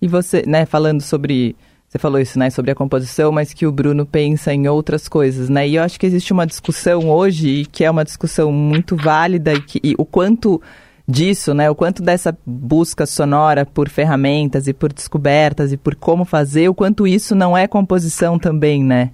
E 0.00 0.08
você, 0.08 0.42
né, 0.46 0.66
falando 0.66 1.00
sobre 1.00 1.56
você 1.92 1.98
falou 1.98 2.18
isso, 2.18 2.38
né, 2.38 2.48
sobre 2.48 2.70
a 2.70 2.74
composição, 2.74 3.30
mas 3.30 3.52
que 3.52 3.66
o 3.66 3.70
Bruno 3.70 4.06
pensa 4.06 4.50
em 4.54 4.66
outras 4.66 5.08
coisas, 5.08 5.50
né? 5.50 5.68
E 5.68 5.74
eu 5.74 5.82
acho 5.82 6.00
que 6.00 6.06
existe 6.06 6.32
uma 6.32 6.46
discussão 6.46 7.10
hoje, 7.10 7.66
que 7.70 7.84
é 7.84 7.90
uma 7.90 8.02
discussão 8.02 8.50
muito 8.50 8.96
válida, 8.96 9.52
e, 9.52 9.60
que, 9.60 9.78
e 9.84 9.94
o 9.98 10.06
quanto 10.06 10.58
disso, 11.06 11.52
né, 11.52 11.68
o 11.68 11.74
quanto 11.74 12.02
dessa 12.02 12.34
busca 12.46 13.04
sonora 13.04 13.66
por 13.66 13.90
ferramentas 13.90 14.66
e 14.66 14.72
por 14.72 14.90
descobertas 14.90 15.70
e 15.70 15.76
por 15.76 15.94
como 15.94 16.24
fazer, 16.24 16.66
o 16.70 16.74
quanto 16.74 17.06
isso 17.06 17.34
não 17.34 17.54
é 17.54 17.68
composição 17.68 18.38
também, 18.38 18.82
né? 18.82 19.10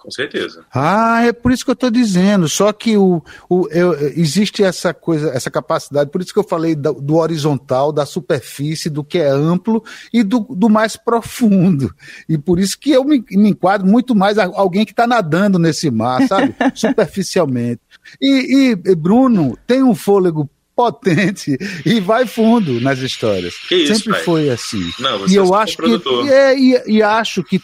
Com 0.00 0.10
certeza. 0.10 0.64
Ah, 0.72 1.26
é 1.26 1.32
por 1.32 1.52
isso 1.52 1.62
que 1.62 1.70
eu 1.70 1.74
estou 1.74 1.90
dizendo. 1.90 2.48
Só 2.48 2.72
que 2.72 2.96
o, 2.96 3.22
o 3.50 3.68
eu, 3.70 3.92
existe 4.16 4.64
essa 4.64 4.94
coisa, 4.94 5.28
essa 5.30 5.50
capacidade. 5.50 6.10
Por 6.10 6.22
isso 6.22 6.32
que 6.32 6.38
eu 6.38 6.44
falei 6.44 6.74
do, 6.74 6.94
do, 6.94 7.16
horizontal, 7.16 7.92
da 7.92 8.06
superfície, 8.06 8.88
do 8.88 9.04
que 9.04 9.18
é 9.18 9.28
amplo 9.28 9.84
e 10.10 10.22
do, 10.22 10.40
do 10.40 10.70
mais 10.70 10.96
profundo. 10.96 11.94
E 12.26 12.38
por 12.38 12.58
isso 12.58 12.78
que 12.78 12.90
eu 12.90 13.04
me, 13.04 13.22
me 13.30 13.50
enquadro 13.50 13.86
muito 13.86 14.14
mais 14.14 14.38
a 14.38 14.46
alguém 14.46 14.86
que 14.86 14.92
está 14.92 15.06
nadando 15.06 15.58
nesse 15.58 15.90
mar, 15.90 16.26
sabe? 16.26 16.54
Superficialmente. 16.74 17.82
E, 18.18 18.74
e, 18.86 18.94
Bruno 18.94 19.56
tem 19.66 19.82
um 19.82 19.94
fôlego 19.94 20.48
potente 20.74 21.58
e 21.84 22.00
vai 22.00 22.26
fundo 22.26 22.80
nas 22.80 23.00
histórias. 23.00 23.54
Isso, 23.70 23.96
Sempre 23.96 24.12
pai? 24.12 24.24
foi 24.24 24.48
assim. 24.48 24.90
Não, 24.98 25.28
e 25.28 25.34
eu 25.34 25.54
acho 25.54 25.76
que 25.76 26.30
é, 26.32 26.58
e, 26.58 26.82
e 26.86 27.02
acho 27.02 27.44
que 27.44 27.60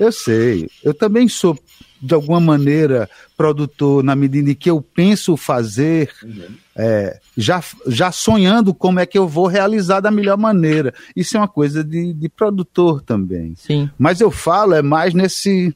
eu 0.00 0.10
sei. 0.10 0.68
Eu 0.82 0.94
também 0.94 1.28
sou 1.28 1.58
de 2.00 2.14
alguma 2.14 2.40
maneira 2.40 3.08
produtor 3.36 4.02
na 4.02 4.16
medida 4.16 4.50
em 4.50 4.54
que 4.54 4.70
eu 4.70 4.80
penso 4.80 5.36
fazer, 5.36 6.10
uhum. 6.22 6.46
é, 6.76 7.20
já, 7.36 7.62
já 7.86 8.10
sonhando 8.10 8.72
como 8.72 9.00
é 9.00 9.06
que 9.06 9.18
eu 9.18 9.28
vou 9.28 9.46
realizar 9.46 10.00
da 10.00 10.10
melhor 10.10 10.38
maneira. 10.38 10.94
Isso 11.14 11.36
é 11.36 11.40
uma 11.40 11.48
coisa 11.48 11.84
de, 11.84 12.14
de 12.14 12.28
produtor 12.28 13.02
também. 13.02 13.54
Sim. 13.56 13.90
Mas 13.98 14.20
eu 14.20 14.30
falo 14.30 14.74
é 14.74 14.82
mais 14.82 15.12
nesse 15.12 15.74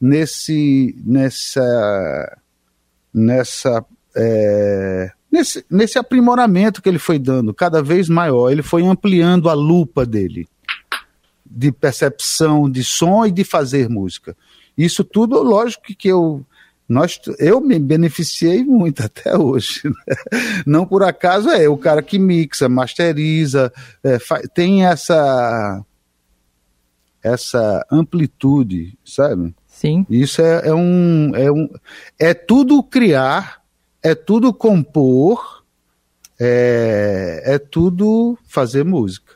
nesse 0.00 0.96
nessa 1.04 2.38
nessa 3.12 3.84
é, 4.16 5.12
nesse, 5.30 5.64
nesse 5.70 5.98
aprimoramento 5.98 6.82
que 6.82 6.88
ele 6.88 6.98
foi 6.98 7.18
dando 7.18 7.54
cada 7.54 7.82
vez 7.82 8.08
maior. 8.08 8.50
Ele 8.50 8.62
foi 8.62 8.84
ampliando 8.84 9.48
a 9.48 9.54
lupa 9.54 10.04
dele 10.04 10.48
de 11.50 11.72
percepção 11.72 12.70
de 12.70 12.84
som 12.84 13.26
e 13.26 13.30
de 13.30 13.42
fazer 13.42 13.88
música. 13.88 14.36
Isso 14.84 15.04
tudo, 15.04 15.42
lógico 15.42 15.84
que 15.96 16.08
eu 16.08 16.44
nós, 16.88 17.20
eu 17.38 17.60
me 17.60 17.78
beneficiei 17.78 18.64
muito 18.64 19.02
até 19.04 19.36
hoje. 19.36 19.82
Né? 19.84 20.16
Não 20.66 20.84
por 20.84 21.04
acaso 21.04 21.48
é 21.48 21.68
o 21.68 21.76
cara 21.76 22.02
que 22.02 22.18
mixa, 22.18 22.68
masteriza, 22.68 23.72
é, 24.02 24.18
tem 24.52 24.84
essa 24.84 25.84
essa 27.22 27.86
amplitude, 27.92 28.98
sabe? 29.04 29.54
Sim. 29.66 30.06
Isso 30.08 30.40
é, 30.40 30.68
é, 30.68 30.74
um, 30.74 31.32
é 31.34 31.52
um 31.52 31.68
é 32.18 32.32
tudo 32.32 32.82
criar, 32.82 33.62
é 34.02 34.14
tudo 34.14 34.52
compor, 34.52 35.62
é, 36.40 37.42
é 37.44 37.58
tudo 37.58 38.38
fazer 38.48 38.84
música. 38.84 39.34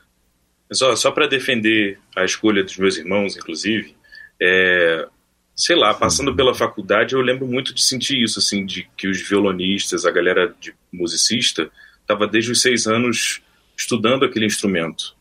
Só, 0.73 0.95
só 0.95 1.11
para 1.11 1.27
defender 1.27 1.99
a 2.15 2.25
escolha 2.25 2.63
dos 2.63 2.75
meus 2.77 2.97
irmãos, 2.97 3.37
inclusive, 3.37 3.95
é, 4.41 5.07
sei 5.55 5.75
lá, 5.75 5.93
passando 5.93 6.35
pela 6.35 6.53
faculdade, 6.53 7.15
eu 7.15 7.21
lembro 7.21 7.47
muito 7.47 7.73
de 7.73 7.81
sentir 7.81 8.21
isso, 8.21 8.39
assim, 8.39 8.65
de 8.65 8.87
que 8.97 9.07
os 9.07 9.21
violonistas, 9.27 10.05
a 10.05 10.11
galera 10.11 10.53
de 10.59 10.73
musicista, 10.91 11.71
estava 12.01 12.27
desde 12.27 12.51
os 12.51 12.61
seis 12.61 12.85
anos 12.85 13.41
estudando 13.77 14.25
aquele 14.25 14.45
instrumento. 14.45 15.15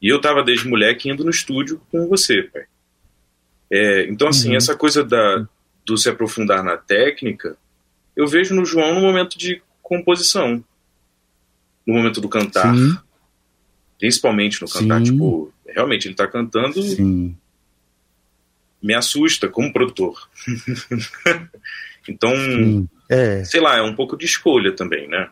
E 0.00 0.08
eu 0.08 0.16
estava 0.16 0.42
desde 0.42 0.68
moleque 0.68 1.08
indo 1.08 1.24
no 1.24 1.30
estúdio 1.30 1.80
com 1.90 2.06
você, 2.06 2.42
pai. 2.42 2.64
É, 3.70 4.06
então, 4.10 4.28
assim, 4.28 4.50
uhum. 4.50 4.56
essa 4.56 4.76
coisa 4.76 5.02
da, 5.02 5.46
do 5.86 5.96
se 5.96 6.08
aprofundar 6.10 6.62
na 6.62 6.76
técnica, 6.76 7.56
eu 8.14 8.26
vejo 8.26 8.54
no 8.54 8.66
João 8.66 8.94
no 8.94 9.00
momento 9.00 9.38
de 9.38 9.62
composição, 9.80 10.62
no 11.86 11.94
momento 11.94 12.20
do 12.20 12.28
cantar. 12.28 12.74
Sim. 12.74 12.96
Principalmente 13.98 14.60
no 14.60 14.68
cantar, 14.68 14.98
Sim. 14.98 15.12
tipo, 15.12 15.52
realmente 15.66 16.08
ele 16.08 16.14
tá 16.14 16.26
cantando. 16.26 16.82
Sim. 16.82 17.34
Me 18.82 18.94
assusta 18.94 19.48
como 19.48 19.72
produtor. 19.72 20.28
então, 22.08 22.32
é. 23.08 23.44
sei 23.44 23.60
lá, 23.60 23.76
é 23.76 23.82
um 23.82 23.94
pouco 23.94 24.16
de 24.16 24.24
escolha 24.24 24.74
também, 24.74 25.08
né? 25.08 25.28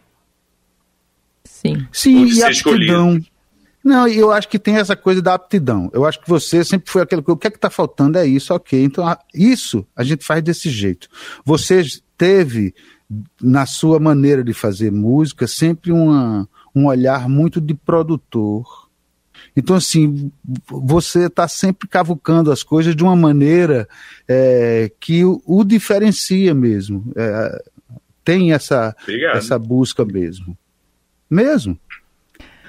Sim. 1.44 1.86
Sim, 1.92 2.26
e 2.26 2.42
aptidão. 2.42 3.20
Não, 3.82 4.06
eu 4.06 4.30
acho 4.30 4.48
que 4.48 4.58
tem 4.58 4.76
essa 4.76 4.94
coisa 4.94 5.22
da 5.22 5.34
aptidão. 5.34 5.90
Eu 5.92 6.04
acho 6.04 6.20
que 6.20 6.28
você 6.28 6.62
sempre 6.62 6.90
foi 6.90 7.02
aquele 7.02 7.22
que 7.22 7.30
o 7.30 7.36
que 7.36 7.46
é 7.46 7.50
que 7.50 7.58
tá 7.58 7.70
faltando 7.70 8.18
é 8.18 8.26
isso, 8.26 8.52
ok. 8.54 8.82
Então, 8.82 9.04
isso 9.34 9.86
a 9.96 10.04
gente 10.04 10.24
faz 10.24 10.42
desse 10.42 10.68
jeito. 10.68 11.08
Você 11.44 11.82
teve 12.16 12.74
na 13.40 13.66
sua 13.66 13.98
maneira 13.98 14.44
de 14.44 14.52
fazer 14.52 14.92
música 14.92 15.46
sempre 15.46 15.90
uma, 15.90 16.48
um 16.74 16.86
olhar 16.86 17.28
muito 17.28 17.60
de 17.60 17.74
produtor. 17.74 18.89
Então, 19.56 19.76
assim, 19.76 20.30
você 20.68 21.26
está 21.26 21.48
sempre 21.48 21.88
cavucando 21.88 22.52
as 22.52 22.62
coisas 22.62 22.94
de 22.94 23.02
uma 23.02 23.16
maneira 23.16 23.88
é, 24.28 24.90
que 25.00 25.24
o, 25.24 25.42
o, 25.44 25.64
diferencia 25.64 26.54
mesmo. 26.54 27.12
É, 27.16 27.62
tem 28.24 28.52
essa, 28.52 28.94
essa 29.34 29.58
busca 29.58 30.04
mesmo. 30.04 30.56
Mesmo. 31.28 31.78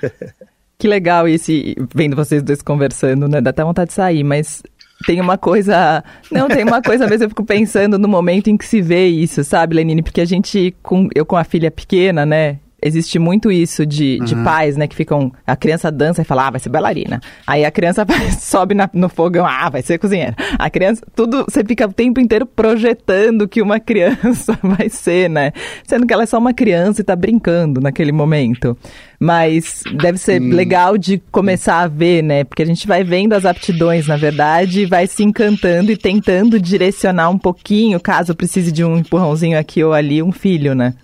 Que 0.82 0.88
legal 0.88 1.28
esse, 1.28 1.76
vendo 1.94 2.16
vocês 2.16 2.42
dois 2.42 2.60
conversando, 2.64 3.28
né? 3.28 3.40
Dá 3.40 3.52
até 3.52 3.64
vontade 3.64 3.90
de 3.90 3.94
sair, 3.94 4.24
mas 4.24 4.64
tem 5.06 5.22
uma 5.22 5.38
coisa. 5.38 6.04
Não, 6.32 6.48
tem 6.48 6.64
uma 6.64 6.82
coisa, 6.82 7.04
às 7.04 7.10
vezes 7.10 7.22
eu 7.22 7.30
fico 7.30 7.46
pensando 7.46 8.00
no 8.00 8.08
momento 8.08 8.50
em 8.50 8.58
que 8.58 8.66
se 8.66 8.82
vê 8.82 9.06
isso, 9.06 9.44
sabe, 9.44 9.76
Lenine? 9.76 10.02
Porque 10.02 10.22
a 10.22 10.26
gente, 10.26 10.74
com, 10.82 11.08
eu 11.14 11.24
com 11.24 11.38
a 11.38 11.44
filha 11.44 11.70
pequena, 11.70 12.26
né? 12.26 12.58
Existe 12.82 13.20
muito 13.20 13.52
isso 13.52 13.86
de, 13.86 14.18
uhum. 14.20 14.26
de 14.26 14.36
pais, 14.38 14.76
né, 14.76 14.88
que 14.88 14.96
ficam. 14.96 15.32
A 15.46 15.56
criança 15.56 15.92
dança 15.92 16.22
e 16.22 16.26
fala, 16.26 16.48
ah, 16.48 16.52
vai 16.52 16.60
ser 16.60 16.70
bailarina. 16.70 17.22
Aí 17.46 17.64
a 17.64 17.72
criança 17.72 18.06
sobe 18.40 18.74
na, 18.74 18.90
no 18.94 19.10
fogão, 19.10 19.46
ah, 19.46 19.70
vai 19.70 19.82
ser 19.82 19.98
cozinheira. 19.98 20.36
A 20.58 20.70
criança, 20.70 21.04
tudo, 21.16 21.46
você 21.48 21.64
fica 21.64 21.88
o 21.88 21.94
tempo 21.94 22.20
inteiro 22.20 22.46
projetando 22.46 23.48
que 23.48 23.62
uma 23.62 23.80
criança 23.82 24.58
vai 24.64 24.90
ser, 24.90 25.30
né? 25.30 25.52
Sendo 25.86 26.08
que 26.08 26.14
ela 26.14 26.24
é 26.24 26.26
só 26.26 26.38
uma 26.38 26.54
criança 26.54 27.02
e 27.02 27.04
tá 27.04 27.16
brincando 27.16 27.80
naquele 27.80 28.12
momento. 28.12 28.78
Mas 29.20 29.84
deve 30.02 30.18
ser 30.18 30.40
legal 30.40 30.98
de 30.98 31.22
começar 31.32 31.82
a 31.82 31.88
ver, 31.88 32.24
né? 32.24 32.44
Porque 32.44 32.64
a 32.64 32.66
gente 32.66 32.88
vai 32.88 33.04
vendo 33.04 33.34
as 33.34 33.46
aptidões, 33.46 34.08
na 34.08 34.18
verdade, 34.18 34.82
e 34.82 34.86
vai 34.86 35.06
se 35.06 35.24
encantando 35.24 35.92
e 35.92 35.98
tentando 35.98 36.60
direcionar 36.60 37.30
um 37.30 37.38
pouquinho, 37.38 38.00
caso 38.00 38.36
precise 38.36 38.72
de 38.72 38.84
um 38.84 38.98
empurrãozinho 38.98 39.60
aqui 39.60 39.84
ou 39.84 39.94
ali, 39.94 40.24
um 40.24 40.32
filho, 40.32 40.74
né? 40.74 40.96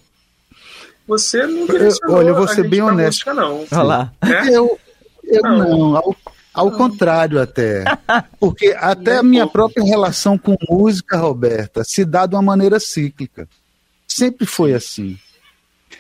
Você 1.08 1.48
não 1.48 1.66
Olha, 2.10 2.30
eu 2.30 2.36
vou 2.36 2.48
ser 2.48 2.68
bem 2.68 2.82
honesto. 2.82 3.26
Música, 3.26 3.34
não. 3.34 3.66
Olha 3.72 3.84
lá. 3.84 4.14
É? 4.22 4.50
Eu, 4.50 4.78
eu 5.24 5.42
não, 5.42 5.58
não 5.58 5.96
ao, 5.96 6.16
ao 6.54 6.72
contrário 6.72 7.42
até. 7.42 7.86
Porque 8.40 8.76
até 8.78 9.18
a 9.18 9.24
minha 9.24 9.48
própria 9.48 9.84
relação 9.84 10.38
com 10.38 10.58
música, 10.70 11.18
Roberta, 11.18 11.84
se 11.84 12.04
dá 12.04 12.26
de 12.26 12.36
uma 12.36 12.42
maneira 12.42 12.80
cíclica. 12.80 13.48
Sempre 14.08 14.46
foi 14.46 14.74
assim. 14.74 15.18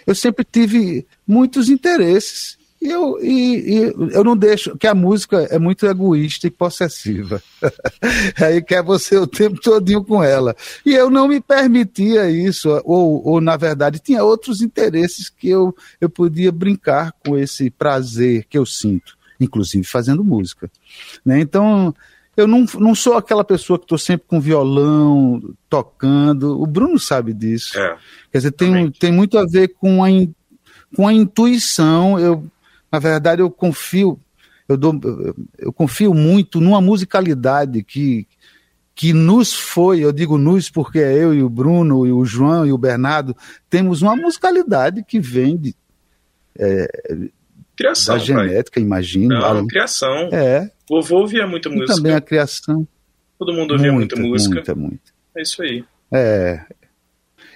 Eu 0.05 0.13
sempre 0.13 0.43
tive 0.43 1.07
muitos 1.25 1.69
interesses. 1.69 2.56
E 2.79 2.89
eu, 2.89 3.17
e, 3.21 3.55
e, 3.57 4.13
eu 4.13 4.23
não 4.23 4.37
deixo, 4.37 4.77
que 4.77 4.85
a 4.85 4.93
música 4.93 5.47
é 5.49 5.57
muito 5.57 5.85
egoísta 5.85 6.45
e 6.45 6.51
possessiva. 6.51 7.41
Aí 8.39 8.61
quer 8.61 8.83
você 8.83 9.17
o 9.17 9.25
tempo 9.25 9.59
todinho 9.59 10.03
com 10.03 10.23
ela. 10.23 10.55
E 10.85 10.93
eu 10.93 11.09
não 11.09 11.27
me 11.27 11.41
permitia 11.41 12.29
isso, 12.29 12.69
ou, 12.85 13.27
ou 13.27 13.41
na 13.41 13.57
verdade 13.57 13.99
tinha 13.99 14.23
outros 14.23 14.61
interesses 14.61 15.27
que 15.27 15.49
eu, 15.49 15.75
eu 15.99 16.09
podia 16.09 16.51
brincar 16.51 17.13
com 17.25 17.37
esse 17.37 17.71
prazer 17.71 18.45
que 18.47 18.57
eu 18.57 18.65
sinto, 18.65 19.17
inclusive 19.39 19.83
fazendo 19.83 20.23
música. 20.23 20.69
Né? 21.25 21.39
Então, 21.39 21.93
eu 22.37 22.47
não, 22.47 22.63
não 22.75 22.93
sou 22.93 23.17
aquela 23.17 23.43
pessoa 23.43 23.79
que 23.79 23.85
estou 23.85 23.97
sempre 23.97 24.27
com 24.27 24.39
violão, 24.39 25.41
tocando. 25.67 26.61
O 26.61 26.67
Bruno 26.67 26.99
sabe 26.99 27.33
disso. 27.33 27.75
É, 27.75 27.97
Quer 28.31 28.37
dizer, 28.37 28.51
tem, 28.51 28.91
tem 28.91 29.11
muito 29.11 29.39
a 29.39 29.45
ver 29.47 29.69
com 29.69 30.03
a, 30.03 30.09
com 30.95 31.07
a 31.07 31.11
intuição. 31.11 32.19
Eu 32.19 32.45
na 32.91 32.99
verdade, 32.99 33.41
eu 33.41 33.49
confio, 33.49 34.19
eu, 34.67 34.77
dou, 34.77 34.99
eu 35.57 35.71
confio 35.73 36.13
muito 36.13 36.59
numa 36.59 36.81
musicalidade 36.81 37.83
que, 37.83 38.27
que 38.95 39.13
nos 39.13 39.53
foi, 39.53 39.99
eu 39.99 40.11
digo 40.11 40.37
nos 40.37 40.69
porque 40.69 40.99
é 40.99 41.13
eu 41.13 41.33
e 41.33 41.43
o 41.43 41.49
Bruno, 41.49 42.05
e 42.05 42.11
o 42.11 42.25
João 42.25 42.65
e 42.65 42.71
o 42.71 42.77
Bernardo, 42.77 43.35
temos 43.69 44.01
uma 44.01 44.15
musicalidade 44.15 45.03
que 45.03 45.19
vem 45.19 45.57
de, 45.57 45.75
é, 46.57 46.87
Criação, 47.77 48.17
da 48.17 48.23
genética, 48.23 48.79
pai. 48.79 48.83
imagino. 48.83 49.39
Não, 49.39 49.59
a... 49.59 49.67
criação. 49.67 50.29
É. 50.31 50.71
Vovô 50.89 51.19
ouvia 51.19 51.45
muita 51.45 51.69
música. 51.69 51.93
E 51.93 51.95
também 51.95 52.13
a 52.13 52.21
criação. 52.21 52.87
Todo 53.37 53.53
mundo 53.53 53.73
ouvia 53.73 53.91
muita, 53.91 54.15
muita 54.15 54.31
música. 54.31 54.55
Muita, 54.55 54.75
muita. 54.75 55.11
É 55.35 55.41
isso 55.43 55.61
aí. 55.61 55.85
É. 56.11 56.65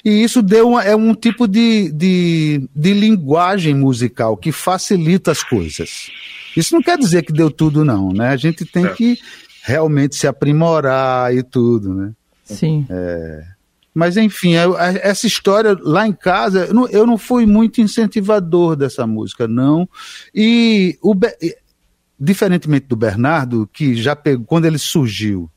E 0.03 0.23
isso 0.23 0.41
deu 0.41 0.69
uma, 0.69 0.83
é 0.83 0.95
um 0.95 1.13
tipo 1.13 1.47
de, 1.47 1.91
de, 1.91 2.69
de 2.75 2.93
linguagem 2.93 3.75
musical 3.75 4.35
que 4.35 4.51
facilita 4.51 5.31
as 5.31 5.43
coisas. 5.43 6.09
Isso 6.55 6.73
não 6.73 6.81
quer 6.81 6.97
dizer 6.97 7.23
que 7.23 7.31
deu 7.31 7.51
tudo, 7.51 7.85
não, 7.85 8.11
né? 8.11 8.29
A 8.29 8.37
gente 8.37 8.65
tem 8.65 8.85
é. 8.85 8.89
que 8.89 9.17
realmente 9.63 10.15
se 10.15 10.27
aprimorar 10.27 11.35
e 11.35 11.43
tudo, 11.43 11.93
né? 11.93 12.11
Sim. 12.43 12.85
É, 12.89 13.45
mas 13.93 14.15
enfim, 14.17 14.53
essa 15.01 15.27
história 15.27 15.77
lá 15.81 16.07
em 16.07 16.13
casa, 16.13 16.65
eu 16.65 16.73
não, 16.73 16.87
eu 16.87 17.05
não 17.05 17.17
fui 17.17 17.45
muito 17.45 17.81
incentivador 17.81 18.75
dessa 18.75 19.05
música, 19.05 19.47
não. 19.47 19.87
E 20.33 20.97
o, 21.01 21.13
diferentemente 22.19 22.87
do 22.87 22.95
Bernardo, 22.95 23.69
que 23.71 23.95
já 23.95 24.15
pegou, 24.15 24.45
quando 24.45 24.65
ele 24.65 24.77
surgiu, 24.77 25.49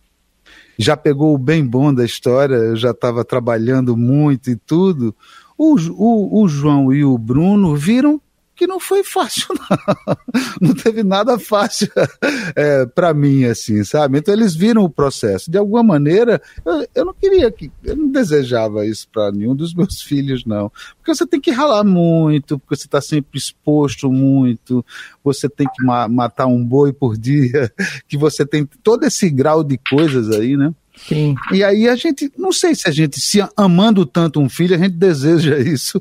já 0.78 0.96
pegou 0.96 1.34
o 1.34 1.38
bem 1.38 1.64
bom 1.64 1.92
da 1.92 2.04
história, 2.04 2.74
já 2.76 2.90
estava 2.90 3.24
trabalhando 3.24 3.96
muito 3.96 4.50
e 4.50 4.56
tudo. 4.56 5.14
O, 5.56 5.76
o, 5.92 6.42
o 6.42 6.48
João 6.48 6.92
e 6.92 7.04
o 7.04 7.16
Bruno 7.16 7.76
viram 7.76 8.20
que 8.54 8.66
não 8.66 8.78
foi 8.78 9.02
fácil, 9.02 9.48
não. 9.58 10.16
Não 10.60 10.74
teve 10.74 11.02
nada 11.02 11.38
fácil 11.38 11.88
é, 12.54 12.86
para 12.86 13.12
mim, 13.12 13.44
assim, 13.44 13.82
sabe? 13.84 14.18
Então 14.18 14.32
eles 14.32 14.54
viram 14.54 14.84
o 14.84 14.90
processo. 14.90 15.50
De 15.50 15.58
alguma 15.58 15.82
maneira, 15.82 16.40
eu, 16.64 16.86
eu 16.94 17.04
não 17.04 17.14
queria 17.14 17.50
que, 17.50 17.70
eu 17.82 17.96
não 17.96 18.10
desejava 18.10 18.86
isso 18.86 19.08
para 19.12 19.32
nenhum 19.32 19.54
dos 19.54 19.74
meus 19.74 20.00
filhos, 20.00 20.44
não. 20.44 20.70
Porque 20.96 21.14
você 21.14 21.26
tem 21.26 21.40
que 21.40 21.50
ralar 21.50 21.84
muito, 21.84 22.58
porque 22.58 22.76
você 22.76 22.86
está 22.86 23.00
sempre 23.00 23.38
exposto 23.38 24.10
muito, 24.10 24.84
você 25.22 25.48
tem 25.48 25.66
que 25.66 25.84
ma 25.84 26.08
matar 26.08 26.46
um 26.46 26.64
boi 26.64 26.92
por 26.92 27.16
dia, 27.16 27.72
que 28.06 28.16
você 28.16 28.46
tem 28.46 28.64
todo 28.82 29.04
esse 29.04 29.28
grau 29.30 29.64
de 29.64 29.78
coisas 29.78 30.30
aí, 30.30 30.56
né? 30.56 30.72
Sim. 30.96 31.34
E 31.52 31.64
aí 31.64 31.88
a 31.88 31.96
gente, 31.96 32.30
não 32.38 32.52
sei 32.52 32.74
se 32.74 32.88
a 32.88 32.92
gente, 32.92 33.20
se 33.20 33.44
amando 33.56 34.06
tanto 34.06 34.40
um 34.40 34.48
filho, 34.48 34.74
a 34.74 34.78
gente 34.78 34.96
deseja 34.96 35.58
isso 35.58 36.00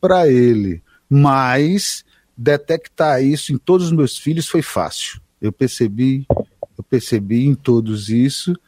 para 0.00 0.28
ele. 0.28 0.82
Mas 1.14 2.02
detectar 2.34 3.22
isso 3.22 3.52
em 3.52 3.58
todos 3.58 3.88
os 3.88 3.92
meus 3.92 4.16
filhos 4.16 4.48
foi 4.48 4.62
fácil. 4.62 5.20
Eu 5.42 5.52
percebi, 5.52 6.24
eu 6.30 6.82
percebi 6.88 7.46
em 7.46 7.54
todos 7.54 8.08
isso 8.08 8.58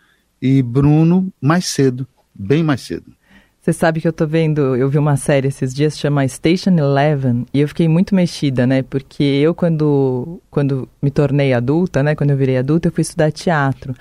e 0.43 0.63
Bruno 0.63 1.33
mais 1.41 1.65
cedo, 1.65 2.07
bem 2.35 2.63
mais 2.63 2.83
cedo. 2.83 3.15
Você 3.63 3.73
sabe 3.73 3.99
que 3.99 4.07
eu 4.07 4.13
tô 4.13 4.27
vendo, 4.27 4.77
eu 4.77 4.91
vi 4.91 4.99
uma 4.99 5.17
série 5.17 5.49
esses 5.49 5.73
dias 5.73 5.99
chama 5.99 6.29
Station 6.29 6.77
Eleven 6.77 7.47
e 7.55 7.61
eu 7.61 7.69
fiquei 7.69 7.89
muito 7.89 8.15
mexida, 8.15 8.67
né? 8.67 8.83
Porque 8.83 9.23
eu 9.25 9.55
quando 9.55 10.39
quando 10.51 10.87
me 11.01 11.11
tornei 11.11 11.55
adulta, 11.55 12.03
né, 12.03 12.15
quando 12.15 12.29
eu 12.29 12.37
virei 12.37 12.59
adulta, 12.59 12.89
eu 12.89 12.93
fui 12.93 13.01
estudar 13.01 13.33
teatro. 13.33 13.95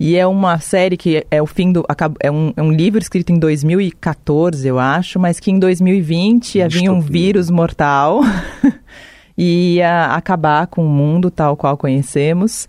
E 0.00 0.16
é 0.16 0.26
uma 0.26 0.58
série 0.58 0.96
que 0.96 1.26
é 1.30 1.42
o 1.42 1.46
fim 1.46 1.70
do. 1.70 1.84
É 2.20 2.30
um, 2.30 2.54
é 2.56 2.62
um 2.62 2.72
livro 2.72 2.98
escrito 2.98 3.32
em 3.32 3.38
2014, 3.38 4.66
eu 4.66 4.78
acho, 4.78 5.20
mas 5.20 5.38
que 5.38 5.50
em 5.50 5.58
2020 5.58 6.62
havia 6.62 6.90
um 6.90 7.02
vírus 7.02 7.50
mortal 7.50 8.22
e 9.36 9.74
ia 9.74 10.06
acabar 10.06 10.68
com 10.68 10.86
o 10.86 10.88
mundo 10.88 11.30
tal 11.30 11.54
qual 11.54 11.76
conhecemos. 11.76 12.66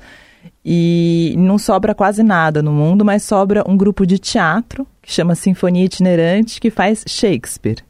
E 0.64 1.34
não 1.38 1.58
sobra 1.58 1.96
quase 1.96 2.22
nada 2.22 2.62
no 2.62 2.74
mundo, 2.74 3.06
mas 3.06 3.24
sobra 3.24 3.64
um 3.66 3.78
grupo 3.78 4.06
de 4.06 4.20
teatro 4.20 4.86
que 5.02 5.14
chama 5.14 5.34
Sinfonia 5.34 5.86
Itinerante 5.86 6.60
que 6.60 6.70
faz 6.70 7.06
Shakespeare. 7.08 7.82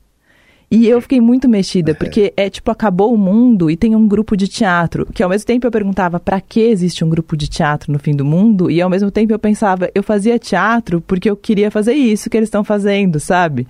E 0.72 0.88
eu 0.88 1.02
fiquei 1.02 1.20
muito 1.20 1.50
mexida, 1.50 1.94
porque 1.94 2.34
é 2.38 2.50
tipo, 2.50 2.72
acabou 2.72 3.14
o 3.14 3.18
mundo 3.18 3.70
e 3.70 3.76
tem 3.76 3.94
um 3.94 4.08
grupo 4.08 4.38
de 4.38 4.48
teatro, 4.48 5.06
que 5.14 5.22
ao 5.22 5.30
mesmo 5.30 5.46
tempo 5.46 5.68
eu 5.68 5.72
perguntava 5.72 6.18
para 6.18 6.40
que 6.40 6.62
existe 6.62 7.04
um 7.04 7.10
grupo 7.10 7.36
de 7.36 7.50
teatro 7.50 7.92
no 7.92 8.00
fim 8.00 8.16
do 8.16 8.24
mundo, 8.24 8.72
e 8.72 8.82
ao 8.82 8.90
mesmo 8.90 9.12
tempo 9.12 9.34
eu 9.34 9.40
pensava, 9.40 9.92
eu 9.94 10.02
fazia 10.02 10.40
teatro 10.40 11.02
porque 11.02 11.30
eu 11.30 11.36
queria 11.36 11.70
fazer 11.70 11.94
isso 11.94 12.30
que 12.30 12.38
eles 12.38 12.48
estão 12.48 12.64
fazendo, 12.64 13.20
sabe? 13.20 13.68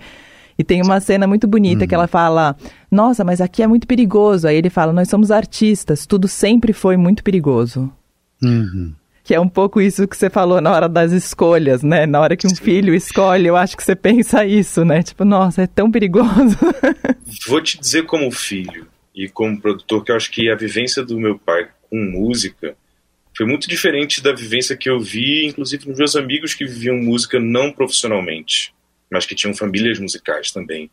E 0.59 0.63
tem 0.63 0.79
uma 0.83 0.99
cena 0.99 1.25
muito 1.25 1.47
bonita 1.47 1.83
uhum. 1.83 1.87
que 1.87 1.95
ela 1.95 2.07
fala: 2.07 2.55
Nossa, 2.91 3.23
mas 3.23 3.41
aqui 3.41 3.63
é 3.63 3.67
muito 3.67 3.87
perigoso. 3.87 4.47
Aí 4.47 4.55
ele 4.55 4.69
fala: 4.69 4.93
Nós 4.93 5.09
somos 5.09 5.31
artistas, 5.31 6.05
tudo 6.05 6.27
sempre 6.27 6.71
foi 6.71 6.97
muito 6.97 7.23
perigoso. 7.23 7.91
Uhum. 8.43 8.93
Que 9.23 9.35
é 9.35 9.39
um 9.39 9.47
pouco 9.47 9.79
isso 9.79 10.07
que 10.07 10.17
você 10.17 10.29
falou 10.29 10.59
na 10.59 10.71
hora 10.71 10.89
das 10.89 11.11
escolhas, 11.11 11.83
né? 11.83 12.05
Na 12.05 12.19
hora 12.19 12.35
que 12.35 12.47
um 12.47 12.55
filho 12.55 12.93
escolhe, 12.93 13.47
eu 13.47 13.55
acho 13.55 13.77
que 13.77 13.83
você 13.83 13.95
pensa 13.95 14.45
isso, 14.45 14.83
né? 14.83 15.03
Tipo, 15.03 15.23
nossa, 15.23 15.61
é 15.61 15.67
tão 15.67 15.91
perigoso. 15.91 16.57
Vou 17.47 17.61
te 17.61 17.79
dizer 17.79 18.05
como 18.05 18.31
filho 18.31 18.87
e 19.15 19.29
como 19.29 19.59
produtor 19.61 20.03
que 20.03 20.11
eu 20.11 20.15
acho 20.15 20.31
que 20.31 20.49
a 20.49 20.55
vivência 20.55 21.03
do 21.03 21.19
meu 21.19 21.37
pai 21.37 21.69
com 21.89 21.97
música 21.97 22.75
foi 23.35 23.45
muito 23.45 23.67
diferente 23.67 24.21
da 24.21 24.33
vivência 24.33 24.75
que 24.75 24.89
eu 24.89 24.99
vi, 24.99 25.45
inclusive 25.45 25.87
nos 25.87 25.97
meus 25.97 26.15
amigos 26.15 26.53
que 26.53 26.65
viviam 26.65 26.97
música 26.97 27.39
não 27.39 27.71
profissionalmente, 27.71 28.73
mas 29.09 29.25
que 29.25 29.35
tinham 29.35 29.53
famílias 29.53 29.99
musicais 29.99 30.51
também. 30.51 30.89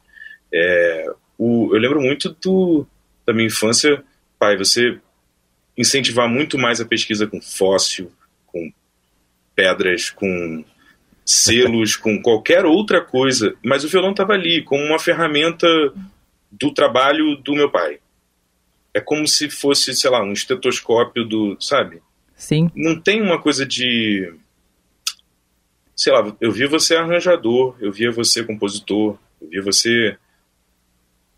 É, 0.53 1.07
o, 1.37 1.71
eu 1.75 1.81
lembro 1.81 2.01
muito 2.01 2.37
do, 2.41 2.87
da 3.27 3.33
minha 3.33 3.47
infância, 3.47 4.03
pai, 4.39 4.57
você 4.57 4.99
incentivar 5.77 6.29
muito 6.29 6.59
mais 6.59 6.81
a 6.81 6.85
pesquisa 6.85 7.27
com 7.27 7.41
fóssil, 7.41 8.11
pedras, 9.59 10.11
com 10.11 10.65
selos, 11.27 11.97
com 11.97 12.23
qualquer 12.23 12.65
outra 12.65 13.05
coisa, 13.05 13.57
mas 13.61 13.83
o 13.83 13.89
violão 13.89 14.13
estava 14.13 14.35
ali 14.35 14.63
como 14.63 14.85
uma 14.85 15.01
ferramenta 15.01 15.67
do 16.49 16.73
trabalho 16.73 17.35
do 17.35 17.55
meu 17.55 17.69
pai. 17.69 17.99
É 18.95 19.01
como 19.01 19.27
se 19.27 19.51
fosse, 19.51 19.93
sei 19.97 20.11
lá, 20.11 20.23
um 20.23 20.33
estetoscópio 20.33 21.25
do, 21.25 21.57
sabe? 21.61 22.01
Sim. 22.37 22.71
Não 22.73 23.01
tem 23.01 23.21
uma 23.21 23.43
coisa 23.43 23.67
de 23.67 24.33
sei 25.97 26.13
lá, 26.13 26.33
eu 26.41 26.53
via 26.53 26.69
você 26.69 26.95
arranjador, 26.95 27.77
eu 27.81 27.91
via 27.91 28.13
você 28.13 28.45
compositor, 28.45 29.19
eu 29.43 29.49
via 29.49 29.63
você 29.63 30.17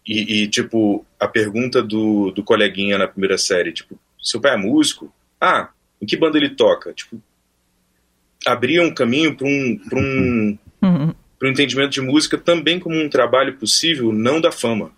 e, 0.07 0.43
e, 0.43 0.49
tipo, 0.49 1.07
a 1.19 1.27
pergunta 1.27 1.83
do, 1.83 2.31
do 2.33 2.45
coleguinha 2.45 2.99
na 2.99 3.09
primeira 3.09 3.39
série, 3.39 3.73
tipo, 3.73 3.99
seu 4.23 4.41
pai 4.41 4.53
é 4.53 4.57
músico? 4.59 5.11
Ah, 5.41 5.71
em 6.01 6.05
que 6.05 6.19
banda 6.19 6.37
ele 6.37 6.51
toca? 6.51 6.93
Tipo, 6.93 7.23
abria 8.47 8.83
um 8.83 8.93
caminho 8.93 9.37
para 9.37 9.47
um, 9.47 9.79
pra 9.89 9.99
um, 9.99 10.59
uhum. 10.83 11.15
um 11.43 11.47
entendimento 11.47 11.91
de 11.91 12.01
música 12.01 12.39
também 12.39 12.79
como 12.79 12.97
um 12.97 13.09
trabalho 13.09 13.57
possível, 13.57 14.13
não 14.13 14.41
da 14.41 14.53
fama, 14.53 14.93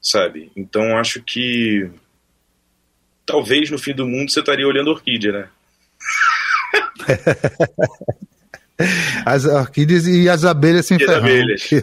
sabe? 0.00 0.50
Então 0.56 0.98
acho 0.98 1.22
que 1.22 1.90
talvez 3.24 3.70
no 3.70 3.78
fim 3.78 3.94
do 3.94 4.06
mundo 4.06 4.30
você 4.30 4.40
estaria 4.40 4.66
olhando 4.66 4.90
orquídea, 4.90 5.32
né? 5.32 5.48
As 9.24 9.46
orquídeas 9.46 10.06
e 10.06 10.28
as 10.28 10.44
abelhas 10.44 10.86
sem 10.86 10.98
ferrão. 10.98 11.16
abelhas. 11.16 11.68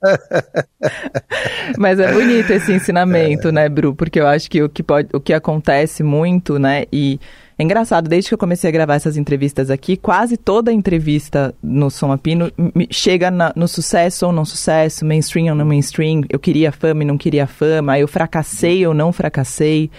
É. 0.00 1.74
Mas 1.76 1.98
é 1.98 2.12
bonito 2.12 2.50
esse 2.52 2.72
ensinamento, 2.72 3.48
é. 3.48 3.52
né, 3.52 3.68
Bru? 3.68 3.94
Porque 3.94 4.20
eu 4.20 4.26
acho 4.26 4.50
que 4.50 4.62
o 4.62 4.68
que, 4.68 4.82
pode, 4.82 5.08
o 5.12 5.20
que 5.20 5.32
acontece 5.32 6.02
muito, 6.02 6.58
né, 6.58 6.84
e 6.92 7.20
é 7.58 7.64
engraçado, 7.64 8.08
desde 8.08 8.30
que 8.30 8.34
eu 8.34 8.38
comecei 8.38 8.68
a 8.68 8.72
gravar 8.72 8.94
essas 8.94 9.16
entrevistas 9.16 9.68
aqui, 9.68 9.96
quase 9.96 10.36
toda 10.36 10.72
entrevista 10.72 11.52
no 11.60 11.90
Som 11.90 12.12
Apino 12.12 12.52
chega 12.88 13.32
na, 13.32 13.52
no 13.56 13.66
sucesso 13.66 14.26
ou 14.26 14.32
não 14.32 14.44
sucesso, 14.44 15.04
mainstream 15.04 15.48
ou 15.48 15.56
não 15.56 15.66
mainstream, 15.66 16.22
eu 16.30 16.38
queria 16.38 16.70
fama 16.70 17.02
e 17.02 17.06
não 17.06 17.18
queria 17.18 17.48
fama, 17.48 17.98
eu 17.98 18.06
fracassei 18.06 18.86
ou 18.86 18.94
não 18.94 19.12
fracassei. 19.12 19.90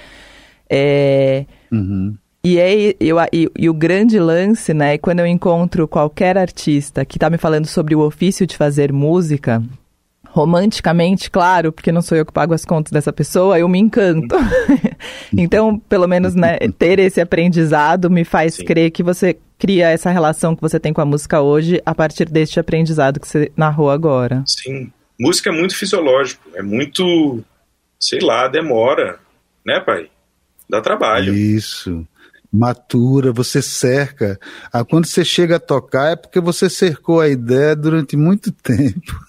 É... 0.69 1.45
Uhum. 1.69 2.15
E, 2.41 2.57
é, 2.57 2.95
eu, 2.97 3.17
e, 3.33 3.51
e, 3.57 3.69
o 3.69 3.73
grande 3.73 4.17
lance, 4.17 4.73
né, 4.73 4.97
quando 4.97 5.19
eu 5.19 5.27
encontro 5.27 5.85
qualquer 5.85 6.37
artista 6.37 7.03
que 7.03 7.17
está 7.17 7.29
me 7.29 7.37
falando 7.37 7.65
sobre 7.65 7.93
o 7.93 7.99
ofício 7.99 8.47
de 8.47 8.55
fazer 8.55 8.93
música, 8.93 9.61
romanticamente, 10.31 11.29
claro, 11.29 11.71
porque 11.71 11.91
não 11.91 12.01
sou 12.01 12.17
eu 12.17 12.25
que 12.25 12.31
pago 12.31 12.53
as 12.53 12.63
contas 12.63 12.91
dessa 12.91 13.11
pessoa, 13.11 13.59
eu 13.59 13.67
me 13.67 13.79
encanto. 13.79 14.35
então, 15.35 15.77
pelo 15.79 16.07
menos, 16.07 16.35
né, 16.35 16.57
ter 16.77 16.99
esse 16.99 17.19
aprendizado 17.19 18.09
me 18.09 18.23
faz 18.23 18.55
Sim. 18.55 18.65
crer 18.65 18.91
que 18.91 19.03
você 19.03 19.37
cria 19.57 19.89
essa 19.89 20.09
relação 20.09 20.55
que 20.55 20.61
você 20.61 20.79
tem 20.79 20.93
com 20.93 21.01
a 21.01 21.05
música 21.05 21.41
hoje 21.41 21.81
a 21.85 21.93
partir 21.93 22.25
deste 22.25 22.59
aprendizado 22.59 23.19
que 23.19 23.27
você 23.27 23.51
narrou 23.57 23.89
agora. 23.89 24.43
Sim. 24.45 24.91
Música 25.19 25.49
é 25.49 25.53
muito 25.53 25.75
fisiológico, 25.75 26.41
é 26.55 26.61
muito, 26.61 27.43
sei 27.99 28.19
lá, 28.21 28.47
demora, 28.47 29.19
né, 29.65 29.79
pai? 29.81 30.09
Dá 30.69 30.79
trabalho. 30.79 31.33
Isso 31.33 32.07
matura, 32.51 33.31
você 33.31 33.61
cerca. 33.61 34.39
Ah, 34.73 34.83
quando 34.83 35.05
você 35.05 35.23
chega 35.23 35.57
a 35.57 35.59
tocar 35.59 36.13
é 36.13 36.15
porque 36.15 36.39
você 36.39 36.69
cercou 36.69 37.21
a 37.21 37.29
ideia 37.29 37.75
durante 37.75 38.17
muito 38.17 38.51
tempo. 38.63 39.19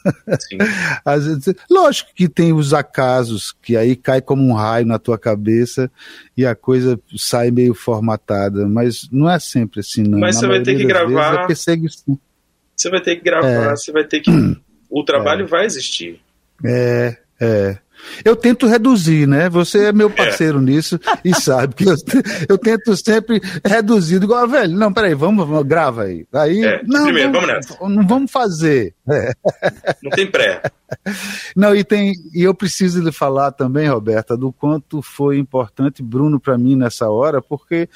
Às 1.04 1.26
vezes, 1.26 1.54
lógico 1.70 2.10
que 2.14 2.28
tem 2.28 2.52
os 2.52 2.72
acasos 2.72 3.54
que 3.62 3.76
aí 3.76 3.94
cai 3.94 4.22
como 4.22 4.42
um 4.42 4.54
raio 4.54 4.86
na 4.86 4.98
tua 4.98 5.18
cabeça 5.18 5.90
e 6.36 6.46
a 6.46 6.54
coisa 6.54 6.98
sai 7.16 7.50
meio 7.50 7.74
formatada, 7.74 8.66
mas 8.66 9.08
não 9.12 9.30
é 9.30 9.38
sempre 9.38 9.80
assim 9.80 10.02
não. 10.02 10.18
Mas 10.18 10.36
na 10.36 10.40
você 10.40 10.46
vai 10.48 10.62
ter 10.62 10.76
que 10.76 10.84
gravar. 10.84 11.50
É 11.50 11.54
você 11.54 11.76
vai 12.88 13.02
ter 13.02 13.16
que 13.16 13.22
gravar, 13.22 13.72
é. 13.72 13.76
você 13.76 13.92
vai 13.92 14.04
ter 14.04 14.20
que 14.20 14.30
o 14.88 15.04
trabalho 15.04 15.44
é. 15.44 15.46
vai 15.46 15.66
existir. 15.66 16.20
É, 16.64 17.16
é. 17.38 17.78
Eu 18.24 18.36
tento 18.36 18.66
reduzir, 18.66 19.26
né? 19.26 19.48
Você 19.48 19.86
é 19.86 19.92
meu 19.92 20.08
é. 20.08 20.12
parceiro 20.12 20.58
é. 20.58 20.62
nisso 20.62 20.98
e 21.24 21.34
sabe 21.34 21.74
que 21.74 21.84
eu, 21.84 21.94
eu, 22.48 22.58
tento 22.58 22.96
sempre 22.96 23.40
reduzir. 23.64 24.22
Igual, 24.22 24.46
velho, 24.48 24.76
não, 24.76 24.92
peraí, 24.92 25.14
vamos, 25.14 25.46
vamos 25.46 25.66
grava 25.66 26.04
aí. 26.04 26.26
Aí, 26.32 26.64
é, 26.64 26.82
não, 26.84 27.04
primeiro, 27.04 27.32
vamos, 27.32 27.46
vamos 27.48 27.68
nessa. 27.68 27.88
Não 27.88 28.06
vamos 28.06 28.30
fazer. 28.30 28.94
É. 29.08 29.32
Não 30.02 30.10
tem 30.10 30.30
pré. 30.30 30.62
Não, 31.56 31.74
e 31.74 31.84
tem, 31.84 32.12
e 32.34 32.42
eu 32.42 32.54
preciso 32.54 33.02
lhe 33.02 33.12
falar 33.12 33.52
também, 33.52 33.88
Roberta, 33.88 34.36
do 34.36 34.52
quanto 34.52 35.02
foi 35.02 35.38
importante 35.38 36.02
Bruno 36.02 36.40
para 36.40 36.58
mim 36.58 36.76
nessa 36.76 37.08
hora, 37.08 37.40
porque 37.40 37.88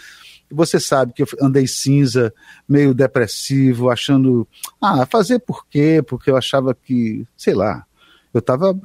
você 0.51 0.79
sabe 0.79 1.13
que 1.13 1.23
eu 1.23 1.27
andei 1.41 1.67
cinza, 1.67 2.33
meio 2.69 2.95
depressivo, 2.95 3.91
achando, 3.91 4.47
ah, 4.81 5.07
fazer 5.07 5.41
por 5.41 5.67
quê? 5.67 6.03
Porque 6.07 6.31
eu 6.31 6.37
achava 6.37 6.75
que, 6.75 7.27
sei 7.37 7.55
lá, 7.55 7.85
eu 8.33 8.39
estava 8.39 8.79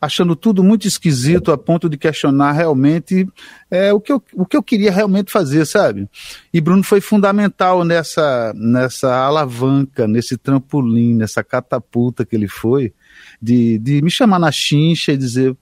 achando 0.00 0.36
tudo 0.36 0.62
muito 0.62 0.86
esquisito 0.86 1.50
a 1.50 1.58
ponto 1.58 1.88
de 1.88 1.96
questionar 1.96 2.52
realmente 2.52 3.26
é, 3.70 3.92
o, 3.92 4.00
que 4.00 4.12
eu, 4.12 4.22
o 4.34 4.44
que 4.44 4.56
eu 4.56 4.62
queria 4.62 4.92
realmente 4.92 5.32
fazer, 5.32 5.64
sabe? 5.66 6.08
E 6.52 6.60
Bruno 6.60 6.82
foi 6.82 7.00
fundamental 7.00 7.84
nessa, 7.84 8.52
nessa 8.54 9.14
alavanca, 9.14 10.06
nesse 10.06 10.36
trampolim, 10.36 11.14
nessa 11.14 11.42
catapulta 11.42 12.24
que 12.24 12.36
ele 12.36 12.48
foi, 12.48 12.92
de, 13.40 13.78
de 13.78 14.02
me 14.02 14.10
chamar 14.10 14.38
na 14.38 14.52
chincha 14.52 15.12
e 15.12 15.16
dizer, 15.16 15.56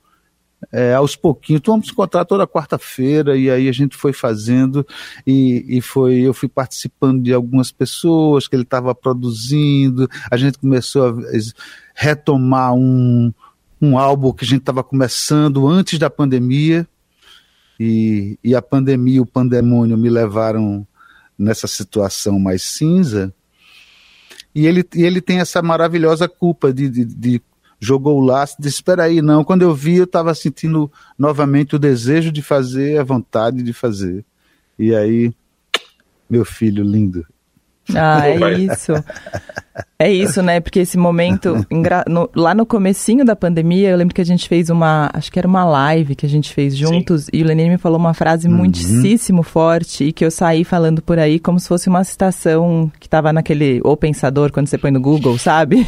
é, 0.72 0.94
aos 0.94 1.14
pouquinhos, 1.14 1.60
então 1.60 1.74
vamos 1.74 1.90
encontrar 1.90 2.24
toda 2.24 2.46
quarta-feira, 2.46 3.36
e 3.36 3.50
aí 3.50 3.68
a 3.68 3.72
gente 3.72 3.96
foi 3.96 4.12
fazendo, 4.12 4.86
e, 5.26 5.64
e 5.68 5.80
foi, 5.80 6.20
eu 6.20 6.34
fui 6.34 6.48
participando 6.48 7.22
de 7.22 7.32
algumas 7.32 7.70
pessoas 7.70 8.48
que 8.48 8.56
ele 8.56 8.62
estava 8.62 8.94
produzindo, 8.94 10.08
a 10.30 10.36
gente 10.36 10.58
começou 10.58 11.08
a 11.08 11.14
retomar 11.94 12.74
um, 12.74 13.32
um 13.80 13.98
álbum 13.98 14.32
que 14.32 14.44
a 14.44 14.48
gente 14.48 14.60
estava 14.60 14.82
começando 14.82 15.66
antes 15.68 15.98
da 15.98 16.08
pandemia, 16.08 16.86
e, 17.78 18.38
e 18.42 18.54
a 18.54 18.62
pandemia 18.62 19.16
e 19.16 19.20
o 19.20 19.26
pandemônio 19.26 19.98
me 19.98 20.08
levaram 20.08 20.86
nessa 21.38 21.66
situação 21.66 22.38
mais 22.38 22.62
cinza, 22.62 23.34
e 24.54 24.66
ele, 24.66 24.84
e 24.94 25.02
ele 25.02 25.20
tem 25.20 25.40
essa 25.40 25.60
maravilhosa 25.60 26.28
culpa 26.28 26.72
de, 26.72 26.88
de, 26.88 27.04
de 27.04 27.42
jogou 27.80 28.18
o 28.18 28.24
laço, 28.24 28.56
disse: 28.58 28.76
Espera 28.76 29.04
aí, 29.04 29.20
não. 29.20 29.44
Quando 29.44 29.62
eu 29.62 29.74
vi, 29.74 29.96
eu 29.96 30.04
estava 30.04 30.34
sentindo 30.34 30.90
novamente 31.18 31.76
o 31.76 31.78
desejo 31.78 32.32
de 32.32 32.40
fazer, 32.40 32.98
a 32.98 33.04
vontade 33.04 33.62
de 33.62 33.72
fazer. 33.72 34.24
E 34.78 34.94
aí, 34.94 35.32
meu 36.28 36.44
filho 36.44 36.82
lindo. 36.82 37.26
Ah, 37.94 38.26
é 38.28 38.58
isso. 38.60 38.92
É 40.04 40.12
isso, 40.12 40.42
né? 40.42 40.60
Porque 40.60 40.80
esse 40.80 40.98
momento, 40.98 41.66
no, 42.06 42.28
lá 42.34 42.54
no 42.54 42.66
comecinho 42.66 43.24
da 43.24 43.34
pandemia, 43.34 43.88
eu 43.88 43.96
lembro 43.96 44.14
que 44.14 44.20
a 44.20 44.24
gente 44.24 44.46
fez 44.46 44.68
uma, 44.68 45.10
acho 45.14 45.32
que 45.32 45.38
era 45.38 45.48
uma 45.48 45.64
live 45.64 46.14
que 46.14 46.26
a 46.26 46.28
gente 46.28 46.52
fez 46.52 46.76
juntos, 46.76 47.24
Sim. 47.24 47.30
e 47.32 47.42
o 47.42 47.46
Lenine 47.46 47.70
me 47.70 47.78
falou 47.78 47.98
uma 47.98 48.12
frase 48.12 48.46
uhum. 48.46 48.54
muitíssimo 48.54 49.42
forte, 49.42 50.04
e 50.04 50.12
que 50.12 50.22
eu 50.22 50.30
saí 50.30 50.62
falando 50.62 51.00
por 51.00 51.18
aí 51.18 51.38
como 51.38 51.58
se 51.58 51.66
fosse 51.66 51.88
uma 51.88 52.04
citação 52.04 52.92
que 53.00 53.06
estava 53.06 53.32
naquele 53.32 53.80
ou 53.82 53.96
pensador, 53.96 54.52
quando 54.52 54.66
você 54.66 54.76
põe 54.76 54.90
no 54.90 55.00
Google, 55.00 55.38
sabe? 55.38 55.86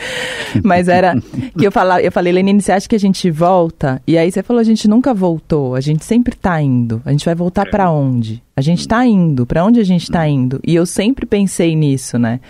Mas 0.64 0.88
era 0.88 1.14
que 1.58 1.66
eu, 1.66 1.70
falava, 1.70 2.00
eu 2.00 2.10
falei, 2.10 2.32
Lenine, 2.32 2.62
você 2.62 2.72
acha 2.72 2.88
que 2.88 2.96
a 2.96 3.00
gente 3.00 3.30
volta? 3.30 4.00
E 4.06 4.16
aí 4.16 4.32
você 4.32 4.42
falou, 4.42 4.60
a 4.60 4.64
gente 4.64 4.88
nunca 4.88 5.12
voltou, 5.12 5.74
a 5.74 5.80
gente 5.82 6.06
sempre 6.06 6.32
está 6.32 6.58
indo. 6.62 7.02
A 7.04 7.10
gente 7.10 7.26
vai 7.26 7.34
voltar 7.34 7.66
é. 7.66 7.70
para 7.70 7.90
onde? 7.90 8.42
A 8.56 8.62
gente 8.62 8.80
está 8.80 9.04
indo, 9.04 9.44
para 9.44 9.62
onde 9.62 9.78
a 9.78 9.84
gente 9.84 10.04
está 10.04 10.26
indo? 10.26 10.58
E 10.66 10.74
eu 10.74 10.86
sempre 10.86 11.26
pensei 11.26 11.76
nisso, 11.76 12.18
né? 12.18 12.40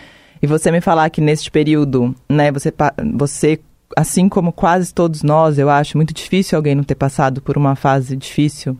E 0.42 0.46
você 0.46 0.70
me 0.70 0.80
falar 0.80 1.10
que 1.10 1.20
neste 1.20 1.50
período, 1.50 2.14
né, 2.28 2.50
você, 2.52 2.72
você, 3.14 3.60
assim 3.96 4.28
como 4.28 4.52
quase 4.52 4.92
todos 4.92 5.22
nós, 5.22 5.58
eu 5.58 5.68
acho 5.68 5.96
muito 5.96 6.14
difícil 6.14 6.56
alguém 6.56 6.74
não 6.74 6.84
ter 6.84 6.94
passado 6.94 7.40
por 7.40 7.56
uma 7.56 7.74
fase 7.74 8.16
difícil 8.16 8.76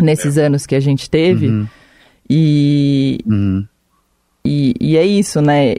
nesses 0.00 0.36
é. 0.36 0.46
anos 0.46 0.66
que 0.66 0.74
a 0.74 0.80
gente 0.80 1.08
teve. 1.08 1.48
Uhum. 1.48 1.68
E, 2.28 3.18
uhum. 3.26 3.66
e, 4.44 4.74
e 4.80 4.96
é 4.96 5.04
isso, 5.04 5.40
né? 5.40 5.74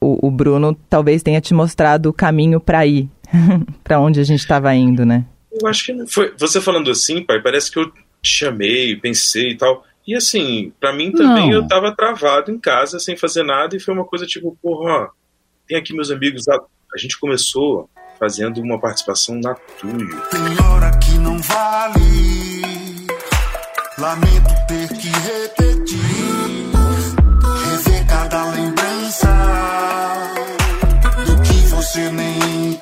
O, 0.00 0.28
o, 0.28 0.30
Bruno 0.30 0.78
talvez 0.88 1.22
tenha 1.22 1.40
te 1.40 1.52
mostrado 1.52 2.08
o 2.08 2.12
caminho 2.12 2.60
para 2.60 2.86
ir, 2.86 3.08
para 3.82 4.00
onde 4.00 4.20
a 4.20 4.24
gente 4.24 4.40
estava 4.40 4.74
indo, 4.74 5.04
né? 5.04 5.24
Eu 5.50 5.66
acho 5.66 5.86
que 5.86 6.06
foi. 6.06 6.32
Você 6.38 6.60
falando 6.60 6.90
assim, 6.90 7.22
pai, 7.22 7.42
parece 7.42 7.70
que 7.70 7.78
eu 7.78 7.90
te 7.90 8.30
chamei, 8.30 8.94
pensei 8.96 9.50
e 9.50 9.56
tal. 9.56 9.84
E 10.08 10.14
assim, 10.14 10.72
para 10.80 10.90
mim 10.90 11.12
também 11.12 11.50
não. 11.50 11.58
eu 11.58 11.68
tava 11.68 11.94
travado 11.94 12.50
em 12.50 12.58
casa 12.58 12.98
sem 12.98 13.14
fazer 13.14 13.42
nada 13.42 13.76
e 13.76 13.80
foi 13.80 13.92
uma 13.92 14.06
coisa 14.06 14.24
tipo, 14.24 14.56
porra, 14.62 15.10
tem 15.66 15.76
aqui 15.76 15.92
meus 15.92 16.10
amigos, 16.10 16.48
a, 16.48 16.54
a 16.54 16.98
gente 16.98 17.20
começou 17.20 17.90
fazendo 18.18 18.58
uma 18.62 18.80
participação 18.80 19.38
na 19.38 19.54
Tuyo. 19.54 20.18
Tem 20.30 20.66
hora 20.66 20.96
que 20.96 21.10
não 21.18 21.36
vale, 21.36 23.06
lamento 23.98 24.54
ter 24.66 24.88
que 24.96 25.08
repetir, 25.08 26.00
rever 27.66 28.06
cada 28.08 28.50
lembrança 28.52 29.28
do 31.26 31.42
que 31.42 31.66
você 31.66 32.10
nem 32.10 32.80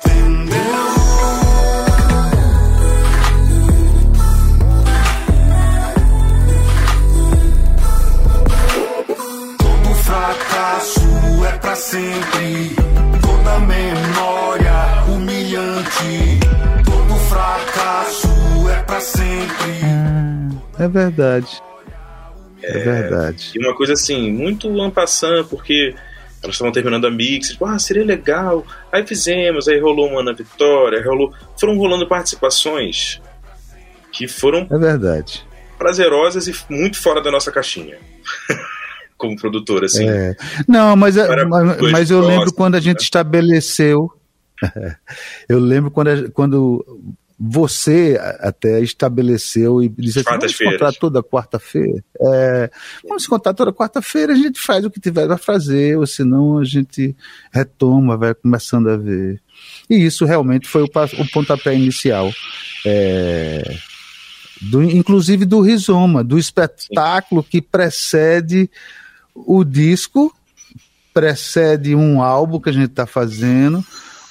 sempre. 11.77 12.75
Toda 13.21 13.59
memória 13.59 15.03
humilhante, 15.07 16.39
todo 16.83 17.19
fracasso 17.29 18.27
é 18.69 18.83
pra 18.83 18.99
sempre. 18.99 19.77
É 20.79 20.87
verdade. 20.87 21.61
É, 22.61 22.77
é 22.77 22.83
verdade. 22.83 23.51
E 23.55 23.59
uma 23.59 23.75
coisa 23.75 23.93
assim, 23.93 24.31
muito 24.31 24.67
ampassando, 24.81 25.45
porque 25.45 25.95
elas 26.43 26.55
estavam 26.55 26.71
terminando 26.71 27.05
a 27.05 27.11
mix, 27.11 27.49
tipo, 27.49 27.65
ah, 27.65 27.77
seria 27.77 28.03
legal. 28.03 28.65
Aí 28.91 29.05
fizemos, 29.05 29.67
aí 29.67 29.79
rolou 29.79 30.09
uma 30.09 30.21
Ana 30.21 30.33
Vitória, 30.33 31.03
rolou. 31.03 31.33
Foram 31.59 31.77
rolando 31.77 32.07
participações 32.07 33.21
que 34.11 34.27
foram. 34.27 34.67
É 34.69 34.77
verdade. 34.77 35.45
Prazerosas 35.77 36.47
e 36.47 36.55
muito 36.69 36.99
fora 36.99 37.21
da 37.21 37.31
nossa 37.31 37.51
caixinha. 37.51 37.97
Como 39.17 39.35
produtor, 39.35 39.83
assim. 39.83 40.07
É. 40.07 40.35
Não, 40.67 40.95
mas, 40.95 41.17
é, 41.17 41.45
mas, 41.45 41.91
mas, 41.91 42.11
eu 42.11 42.21
lembro 42.21 42.53
quando 42.53 42.75
a 42.75 42.79
gente 42.79 42.99
né? 42.99 43.03
estabeleceu. 43.03 44.11
eu 45.49 45.59
lembro 45.59 45.91
quando, 45.91 46.31
quando 46.31 46.85
você 47.39 48.19
até 48.39 48.81
estabeleceu 48.81 49.83
e 49.83 49.89
disse 49.89 50.19
assim, 50.19 50.29
vamos 50.29 50.59
encontrar 50.59 50.93
toda 50.93 51.21
quarta-feira. 51.21 52.03
É, 52.19 52.71
vamos 53.07 53.25
encontrar 53.25 53.53
toda 53.53 53.71
quarta-feira, 53.71 54.33
a 54.33 54.35
gente 54.35 54.59
faz 54.59 54.83
o 54.83 54.89
que 54.89 54.99
tiver 54.99 55.27
para 55.27 55.37
fazer, 55.37 55.97
ou 55.97 56.07
senão 56.07 56.57
a 56.57 56.63
gente 56.63 57.15
retoma, 57.51 58.17
vai 58.17 58.33
começando 58.33 58.89
a 58.89 58.97
ver. 58.97 59.39
E 59.87 60.03
isso 60.03 60.25
realmente 60.25 60.67
foi 60.67 60.81
o, 60.81 60.85
o 60.85 61.31
pontapé 61.31 61.75
inicial. 61.75 62.31
É, 62.83 63.77
do, 64.61 64.81
inclusive 64.81 65.45
do 65.45 65.61
rizoma, 65.61 66.23
do 66.23 66.39
espetáculo 66.39 67.43
Sim. 67.43 67.47
que 67.49 67.61
precede 67.61 68.69
o 69.45 69.63
disco 69.63 70.33
precede 71.13 71.95
um 71.95 72.21
álbum 72.21 72.59
que 72.59 72.69
a 72.69 72.73
gente 72.73 72.89
está 72.89 73.05
fazendo, 73.05 73.83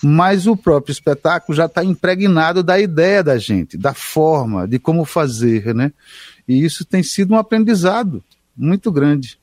mas 0.03 0.47
o 0.47 0.57
próprio 0.57 0.93
espetáculo 0.93 1.57
já 1.57 1.67
está 1.67 1.85
impregnado 1.85 2.63
da 2.63 2.79
ideia 2.79 3.23
da 3.23 3.39
gente, 3.39 3.77
da 3.77 3.95
forma, 3.95 4.67
de 4.67 4.79
como 4.79 5.05
fazer, 5.05 5.75
né? 5.75 5.93
E 6.47 6.65
isso 6.65 6.85
tem 6.85 7.03
sido 7.03 7.35
um 7.35 7.39
aprendizado 7.39 8.23
muito 8.57 8.91
grande. 8.93 9.39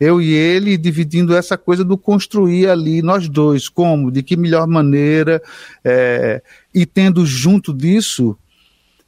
Eu 0.00 0.22
e 0.22 0.32
ele 0.32 0.76
dividindo 0.76 1.36
essa 1.36 1.58
coisa 1.58 1.84
do 1.84 1.98
construir 1.98 2.68
ali, 2.68 3.02
nós 3.02 3.28
dois, 3.28 3.68
como, 3.68 4.10
de 4.10 4.22
que 4.22 4.36
melhor 4.36 4.66
maneira, 4.66 5.42
é, 5.84 6.40
e 6.72 6.86
tendo 6.86 7.26
junto 7.26 7.74
disso, 7.74 8.36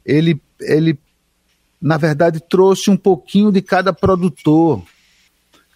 ele, 0.05 0.41
ele, 0.59 0.99
na 1.81 1.97
verdade, 1.97 2.41
trouxe 2.41 2.89
um 2.89 2.97
pouquinho 2.97 3.51
de 3.51 3.61
cada 3.61 3.93
produtor 3.93 4.83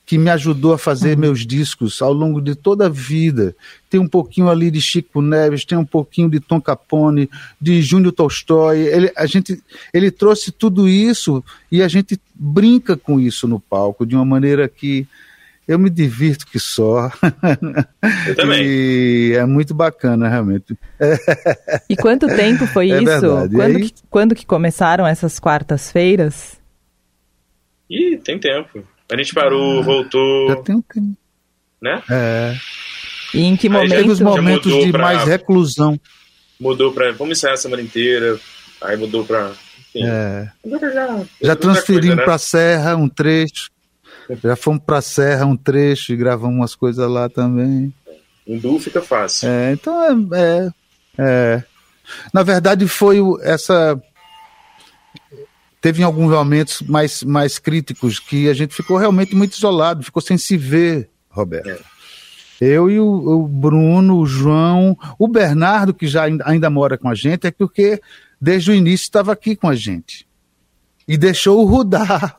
que 0.05 0.17
me 0.17 0.29
ajudou 0.29 0.73
a 0.73 0.77
fazer 0.77 1.15
uhum. 1.15 1.21
meus 1.21 1.45
discos 1.45 2.01
ao 2.01 2.13
longo 2.13 2.39
de 2.39 2.53
toda 2.53 2.85
a 2.85 2.89
vida. 2.89 3.55
Tem 3.89 3.99
um 3.99 4.07
pouquinho 4.07 4.49
ali 4.49 4.69
de 4.69 4.79
Chico 4.79 5.21
Neves, 5.21 5.65
tem 5.65 5.77
um 5.77 5.85
pouquinho 5.85 6.29
de 6.29 6.39
Tom 6.39 6.61
Capone, 6.61 7.29
de 7.59 7.81
Júnior 7.81 8.13
Tolstói. 8.13 8.81
Ele, 8.81 9.11
a 9.17 9.25
gente, 9.25 9.61
ele 9.91 10.11
trouxe 10.11 10.51
tudo 10.51 10.87
isso 10.87 11.43
e 11.71 11.81
a 11.81 11.87
gente 11.87 12.19
brinca 12.35 12.95
com 12.95 13.19
isso 13.19 13.47
no 13.47 13.59
palco 13.59 14.05
de 14.05 14.15
uma 14.15 14.25
maneira 14.25 14.67
que 14.69 15.07
eu 15.67 15.79
me 15.79 15.89
divirto 15.89 16.45
que 16.45 16.59
só. 16.59 17.11
Eu 18.27 18.35
também. 18.35 18.63
E 19.25 19.33
é 19.33 19.45
muito 19.45 19.73
bacana, 19.73 20.29
realmente. 20.29 20.77
E 21.89 21.95
quanto 21.95 22.27
tempo 22.27 22.67
foi 22.67 22.91
é 22.93 23.01
isso? 23.01 23.49
Quando, 23.51 23.61
aí... 23.61 23.89
que, 23.89 23.93
quando 24.09 24.35
que 24.35 24.45
começaram 24.45 25.07
essas 25.07 25.39
quartas-feiras? 25.39 26.59
Ih, 27.89 28.17
tem 28.17 28.37
tempo. 28.37 28.83
A 29.11 29.17
gente 29.17 29.33
parou, 29.33 29.79
ah, 29.79 29.83
voltou. 29.83 30.49
Já 30.49 30.55
tem 30.57 30.75
um 30.75 30.81
tempo. 30.81 31.17
Né? 31.81 32.01
É. 32.09 32.55
E 33.33 33.43
em 33.43 33.55
que 33.55 33.69
momento? 33.69 34.11
os 34.11 34.19
momentos 34.19 34.73
de 34.83 34.91
pra, 34.91 35.01
mais 35.01 35.23
reclusão. 35.23 35.99
Mudou 36.59 36.91
para 36.93 37.11
vamos 37.11 37.37
ensaiar 37.37 37.53
a 37.53 37.57
semana 37.57 37.81
inteira. 37.81 38.39
Aí 38.81 38.97
mudou 38.97 39.25
pra. 39.25 39.51
Enfim, 39.89 40.05
É. 40.05 40.49
agora 40.65 40.93
já. 40.93 41.07
Já 41.07 41.15
outra 41.51 41.55
transferimos 41.55 42.07
coisa, 42.07 42.15
né? 42.15 42.23
para 42.23 42.37
Serra 42.37 42.95
um 42.95 43.09
trecho. 43.09 43.69
Já 44.43 44.55
fomos 44.55 44.81
para 44.83 45.01
Serra 45.01 45.45
um 45.45 45.55
trecho 45.55 46.11
e 46.11 46.15
gravamos 46.15 46.55
umas 46.55 46.73
coisas 46.73 47.07
lá 47.07 47.29
também. 47.29 47.93
Em 48.47 48.57
duo 48.57 48.79
fica 48.79 49.01
fácil. 49.01 49.47
É, 49.49 49.73
então 49.73 50.33
é, 50.33 50.39
é, 50.39 50.71
é. 51.19 51.63
Na 52.33 52.41
verdade 52.41 52.87
foi 52.87 53.19
essa 53.41 54.01
teve 55.85 56.01
em 56.01 56.03
alguns 56.03 56.31
momentos 56.31 56.81
mais, 56.81 57.21
mais 57.21 57.59
críticos 57.59 58.17
que 58.17 58.49
a 58.49 58.55
gente 58.55 58.73
ficou 58.73 58.97
realmente 58.97 59.35
muito 59.35 59.53
isolado, 59.53 60.01
ficou 60.01 60.19
sem 60.19 60.35
se 60.35 60.57
ver, 60.57 61.11
Roberto. 61.29 61.85
Eu 62.59 62.89
e 62.89 62.99
o, 62.99 63.05
o 63.05 63.47
Bruno, 63.47 64.17
o 64.17 64.25
João, 64.25 64.97
o 65.19 65.27
Bernardo, 65.27 65.93
que 65.93 66.07
já 66.07 66.23
ainda, 66.23 66.43
ainda 66.47 66.71
mora 66.71 66.97
com 66.97 67.07
a 67.07 67.13
gente, 67.13 67.45
é 67.45 67.51
porque 67.51 68.01
desde 68.41 68.71
o 68.71 68.73
início 68.73 69.03
estava 69.03 69.31
aqui 69.31 69.55
com 69.55 69.69
a 69.69 69.75
gente. 69.75 70.27
E 71.07 71.19
deixou 71.19 71.61
o 71.61 71.65
Rudá, 71.65 72.35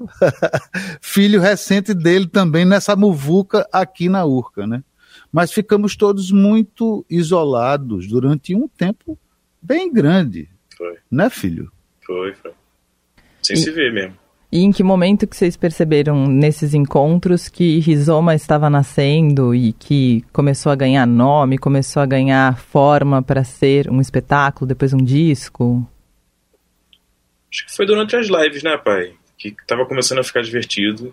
filho 1.01 1.41
recente 1.41 1.95
dele 1.95 2.27
também, 2.27 2.65
nessa 2.65 2.97
muvuca 2.97 3.65
aqui 3.73 4.09
na 4.09 4.25
Urca, 4.25 4.67
né? 4.67 4.83
Mas 5.31 5.53
ficamos 5.53 5.95
todos 5.95 6.33
muito 6.33 7.07
isolados 7.09 8.09
durante 8.09 8.57
um 8.57 8.67
tempo 8.67 9.17
bem 9.63 9.93
grande, 9.93 10.49
Foi, 10.77 10.97
né, 11.09 11.31
filho? 11.31 11.71
foi, 12.05 12.35
foi. 12.35 12.53
Sem 13.47 13.57
E- 13.57 13.61
se 13.61 13.71
ver 13.71 13.93
mesmo. 13.93 14.17
E 14.51 14.61
em 14.61 14.71
que 14.71 14.83
momento 14.83 15.27
que 15.27 15.37
vocês 15.37 15.57
perceberam 15.57 16.27
nesses 16.29 16.73
encontros 16.73 17.49
que 17.49 17.81
Rizoma 17.81 18.35
estava 18.35 18.71
nascendo 18.71 19.55
e 19.55 19.73
que 19.73 20.25
começou 20.33 20.71
a 20.71 20.77
ganhar 20.77 21.05
nome, 21.05 21.59
começou 21.59 22.01
a 22.01 22.07
ganhar 22.07 22.57
forma 22.59 23.21
para 23.23 23.43
ser 23.43 23.91
um 23.91 24.01
espetáculo, 24.01 24.67
depois 24.67 24.93
um 24.93 24.99
disco? 24.99 25.87
Acho 27.53 27.67
que 27.67 27.75
foi 27.75 27.87
durante 27.87 28.15
as 28.17 28.29
lives, 28.29 28.63
né, 28.63 28.77
pai? 28.79 29.15
Que 29.37 29.55
tava 29.67 29.85
começando 29.85 30.21
a 30.21 30.25
ficar 30.25 30.43
divertido. 30.43 31.13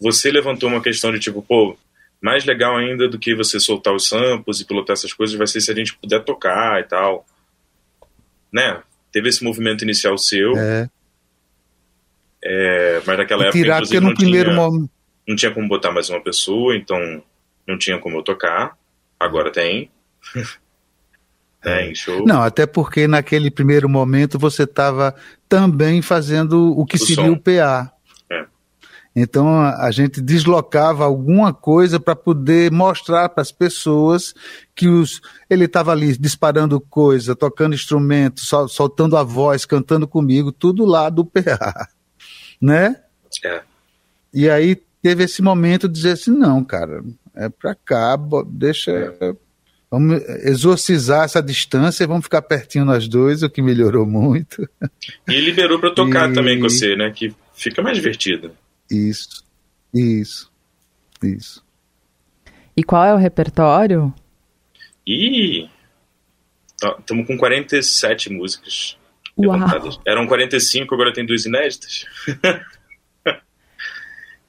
Você 0.00 0.30
levantou 0.30 0.68
uma 0.68 0.80
questão 0.80 1.12
de 1.12 1.20
tipo, 1.20 1.42
pô, 1.42 1.76
mais 2.20 2.44
legal 2.46 2.76
ainda 2.76 3.08
do 3.08 3.18
que 3.18 3.34
você 3.34 3.60
soltar 3.60 3.94
os 3.94 4.08
samples 4.08 4.60
e 4.60 4.64
pilotar 4.64 4.94
essas 4.94 5.12
coisas 5.12 5.36
vai 5.36 5.46
ser 5.46 5.60
se 5.60 5.70
a 5.70 5.74
gente 5.74 5.96
puder 5.98 6.24
tocar 6.24 6.80
e 6.80 6.84
tal. 6.84 7.26
Né? 8.52 8.80
Teve 9.12 9.28
esse 9.28 9.44
movimento 9.44 9.82
inicial 9.84 10.16
seu, 10.16 10.56
É. 10.56 10.88
é, 12.44 13.02
mas 13.06 13.18
naquela 13.18 13.42
época, 13.44 13.58
tirar, 13.58 13.76
inclusive, 13.76 14.00
no 14.00 14.08
não 14.08 14.14
primeiro 14.14 14.50
tinha, 14.50 14.60
momento. 14.62 14.90
não 15.26 15.36
tinha 15.36 15.50
como 15.52 15.68
botar 15.68 15.90
mais 15.90 16.08
uma 16.10 16.20
pessoa, 16.22 16.76
então 16.76 17.22
não 17.66 17.76
tinha 17.78 17.98
como 17.98 18.16
eu 18.18 18.22
tocar. 18.22 18.76
Agora 19.18 19.50
tem. 19.50 19.90
tem, 21.62 21.94
show. 21.94 22.24
Não, 22.24 22.42
até 22.42 22.66
porque 22.66 23.06
naquele 23.08 23.50
primeiro 23.50 23.88
momento 23.88 24.38
você 24.38 24.62
estava 24.62 25.14
também 25.48 26.00
fazendo 26.02 26.78
o 26.78 26.84
que 26.86 26.96
O 26.96 26.98
seria 27.00 27.26
som. 27.26 27.32
o 27.32 27.40
PA. 27.40 27.92
É. 28.30 28.46
Então 29.16 29.48
a, 29.48 29.86
a 29.86 29.90
gente 29.90 30.20
deslocava 30.20 31.04
alguma 31.04 31.52
coisa 31.52 31.98
para 31.98 32.14
poder 32.14 32.70
mostrar 32.70 33.28
para 33.30 33.42
as 33.42 33.50
pessoas 33.50 34.32
que 34.74 34.86
os, 34.86 35.20
ele 35.50 35.64
estava 35.64 35.90
ali 35.90 36.16
disparando 36.16 36.80
coisa, 36.80 37.34
tocando 37.34 37.74
instrumento, 37.74 38.40
sol- 38.40 38.68
soltando 38.68 39.16
a 39.16 39.24
voz, 39.24 39.64
cantando 39.66 40.06
comigo, 40.06 40.52
tudo 40.52 40.84
lá 40.84 41.10
do 41.10 41.24
PA, 41.24 41.88
né? 42.60 42.96
É. 43.44 43.62
E 44.32 44.48
aí 44.50 44.76
teve 45.02 45.24
esse 45.24 45.40
momento 45.42 45.88
de 45.88 45.94
dizer 45.94 46.12
assim, 46.12 46.30
não, 46.30 46.62
cara, 46.64 47.02
é 47.34 47.48
pra 47.48 47.74
cá, 47.74 48.18
deixa. 48.46 49.14
Vamos 49.90 50.22
exorcizar 50.44 51.24
essa 51.24 51.42
distância 51.42 52.04
e 52.04 52.06
vamos 52.06 52.24
ficar 52.24 52.42
pertinho 52.42 52.84
nós 52.84 53.08
dois, 53.08 53.42
o 53.42 53.48
que 53.48 53.62
melhorou 53.62 54.04
muito. 54.04 54.68
E 55.26 55.40
liberou 55.40 55.78
pra 55.80 55.88
eu 55.88 55.94
tocar 55.94 56.30
E- 56.30 56.34
também 56.34 56.60
com 56.60 56.68
você, 56.68 56.94
né? 56.94 57.10
Que 57.10 57.34
fica 57.54 57.80
mais 57.80 57.96
divertido. 57.96 58.52
Isso, 58.90 59.42
isso, 59.94 60.52
isso. 61.22 61.64
E 62.76 62.84
qual 62.84 63.02
é 63.04 63.14
o 63.14 63.16
repertório? 63.16 64.12
E 65.06 65.66
estamos 66.98 67.26
com 67.26 67.38
47 67.38 68.30
músicas. 68.30 68.97
Levantadas. 69.38 69.98
Eram 70.06 70.26
45, 70.26 70.94
agora 70.94 71.12
tem 71.12 71.24
duas 71.24 71.46
inéditas. 71.46 72.04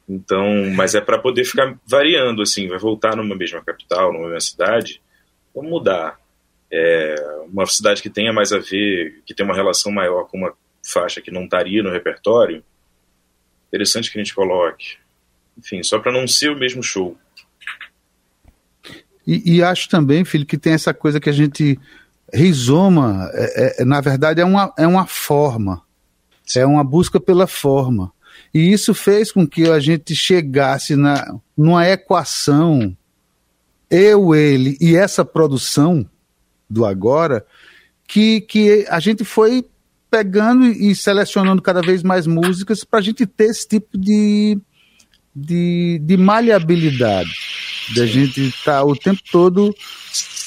então, 0.07 0.71
mas 0.75 0.95
é 0.95 1.01
para 1.01 1.19
poder 1.19 1.45
ficar 1.45 1.77
variando, 1.85 2.41
assim, 2.41 2.67
vai 2.67 2.79
voltar 2.79 3.15
numa 3.15 3.35
mesma 3.35 3.61
capital, 3.61 4.11
numa 4.11 4.25
mesma 4.25 4.41
cidade, 4.41 5.01
vamos 5.53 5.69
mudar. 5.69 6.19
É, 6.71 7.15
uma 7.51 7.65
cidade 7.65 8.01
que 8.01 8.09
tenha 8.09 8.31
mais 8.31 8.51
a 8.51 8.59
ver, 8.59 9.21
que 9.25 9.33
tenha 9.33 9.47
uma 9.47 9.55
relação 9.55 9.91
maior 9.91 10.25
com 10.25 10.37
uma 10.37 10.53
faixa 10.85 11.21
que 11.21 11.31
não 11.31 11.43
estaria 11.43 11.81
no 11.81 11.91
repertório, 11.91 12.63
interessante 13.67 14.11
que 14.11 14.19
a 14.19 14.23
gente 14.23 14.35
coloque. 14.35 14.97
Enfim, 15.57 15.83
só 15.83 15.99
para 15.99 16.11
não 16.11 16.27
ser 16.27 16.51
o 16.51 16.57
mesmo 16.57 16.81
show. 16.81 17.17
E, 19.25 19.57
e 19.57 19.63
acho 19.63 19.89
também, 19.89 20.25
filho, 20.25 20.45
que 20.45 20.57
tem 20.57 20.73
essa 20.73 20.93
coisa 20.93 21.19
que 21.19 21.29
a 21.29 21.33
gente. 21.33 21.79
Rizoma, 22.33 23.29
é, 23.33 23.81
é- 23.81 23.85
na 23.85 24.01
verdade, 24.01 24.41
é 24.41 24.45
uma, 24.45 24.73
é 24.77 24.87
uma 24.87 25.05
forma. 25.05 25.81
É 26.55 26.65
uma 26.65 26.83
busca 26.83 27.19
pela 27.19 27.47
forma. 27.47 28.11
E 28.53 28.71
isso 28.71 28.93
fez 28.93 29.31
com 29.31 29.47
que 29.47 29.69
a 29.69 29.79
gente 29.79 30.15
chegasse 30.15 30.95
na, 30.95 31.35
numa 31.55 31.87
equação, 31.87 32.95
eu, 33.89 34.33
ele 34.33 34.77
e 34.79 34.95
essa 34.95 35.23
produção 35.23 36.07
do 36.69 36.85
agora, 36.85 37.45
que, 38.07 38.41
que 38.41 38.85
a 38.89 38.99
gente 38.99 39.23
foi 39.23 39.65
pegando 40.09 40.65
e 40.65 40.95
selecionando 40.95 41.61
cada 41.61 41.81
vez 41.81 42.01
mais 42.01 42.25
músicas 42.25 42.83
para 42.83 42.99
a 42.99 43.01
gente 43.01 43.25
ter 43.27 43.45
esse 43.45 43.67
tipo 43.67 43.97
de, 43.97 44.57
de, 45.35 45.99
de 46.03 46.17
maleabilidade. 46.17 47.29
Da 47.95 48.05
gente 48.05 48.47
estar 48.47 48.83
o 48.83 48.95
tempo 48.95 49.21
todo 49.31 49.73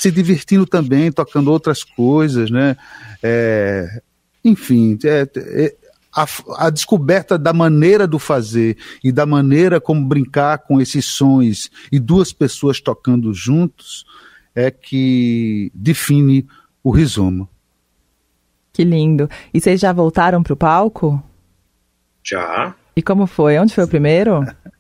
se 0.02 0.10
divertindo 0.10 0.66
também, 0.66 1.12
tocando 1.12 1.52
outras 1.52 1.84
coisas, 1.84 2.50
né? 2.50 2.76
É, 3.22 4.02
enfim, 4.44 4.98
é, 5.04 5.28
é, 5.36 5.76
a, 6.12 6.26
a 6.56 6.70
descoberta 6.70 7.38
da 7.38 7.52
maneira 7.52 8.04
do 8.04 8.18
fazer 8.18 8.76
e 9.04 9.12
da 9.12 9.24
maneira 9.24 9.80
como 9.80 10.04
brincar 10.04 10.58
com 10.58 10.80
esses 10.80 11.04
sons 11.04 11.70
e 11.92 12.00
duas 12.00 12.32
pessoas 12.32 12.80
tocando 12.80 13.32
juntos 13.32 14.04
é 14.56 14.72
que 14.72 15.70
define 15.72 16.48
o 16.82 16.90
rizoma. 16.90 17.48
Que 18.72 18.82
lindo. 18.82 19.30
E 19.54 19.60
vocês 19.60 19.80
já 19.80 19.92
voltaram 19.92 20.42
pro 20.42 20.56
palco? 20.56 21.22
Já. 22.24 22.74
E 22.96 23.02
como 23.02 23.28
foi? 23.28 23.56
Onde 23.56 23.72
foi 23.72 23.84
o 23.84 23.88
primeiro? 23.88 24.44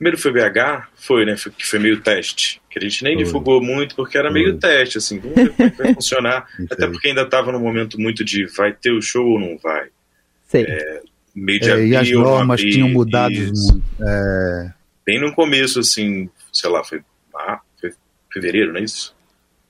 Primeiro 0.00 0.16
foi 0.16 0.32
BH, 0.32 0.88
foi, 0.94 1.26
né? 1.26 1.36
Foi, 1.36 1.52
que 1.52 1.66
foi 1.66 1.78
meio 1.78 2.00
teste. 2.00 2.58
Que 2.70 2.78
a 2.78 2.82
gente 2.82 3.04
nem 3.04 3.16
Foi. 3.16 3.24
divulgou 3.24 3.62
muito 3.62 3.94
porque 3.94 4.16
era 4.16 4.30
meio 4.32 4.52
Foi. 4.52 4.58
teste, 4.58 4.96
assim, 4.96 5.18
vamos 5.18 5.34
ver 5.36 5.50
como 5.50 5.68
é 5.68 5.70
que 5.70 5.76
vai 5.76 5.94
funcionar. 5.94 6.48
Até 6.72 6.86
aí. 6.86 6.90
porque 6.90 7.08
ainda 7.08 7.20
estava 7.20 7.52
no 7.52 7.60
momento 7.60 8.00
muito 8.00 8.24
de 8.24 8.46
vai 8.46 8.72
ter 8.72 8.92
o 8.92 9.02
show 9.02 9.26
ou 9.26 9.38
não 9.38 9.58
vai. 9.58 9.88
Sei. 10.48 10.66
Meio 11.34 11.60
de 11.60 11.70
É, 11.70 11.86
e 11.86 11.94
as 11.94 12.10
normas 12.12 12.62
tinham 12.62 12.88
mudado 12.88 13.34
muito. 13.34 13.82
É, 14.00 14.72
Bem 15.04 15.20
no 15.20 15.34
começo, 15.34 15.80
assim, 15.80 16.30
sei 16.50 16.70
lá, 16.70 16.82
foi, 16.82 17.02
ah, 17.36 17.60
foi 17.78 17.92
fevereiro, 18.32 18.72
não 18.72 18.80
é 18.80 18.84
isso? 18.84 19.14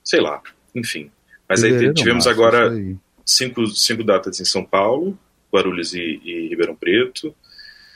Sei 0.01 0.21
lá, 0.21 0.41
enfim. 0.73 1.11
Mas 1.49 1.61
aí 1.61 1.71
fevereiro, 1.71 1.93
tivemos 1.93 2.25
março, 2.25 2.41
agora 2.41 2.71
aí. 2.71 2.95
cinco, 3.25 3.67
cinco 3.67 4.01
datas 4.01 4.39
em 4.39 4.45
São 4.45 4.63
Paulo, 4.63 5.19
Guarulhos 5.53 5.93
e, 5.93 6.21
e 6.23 6.47
Ribeirão 6.47 6.73
Preto. 6.73 7.35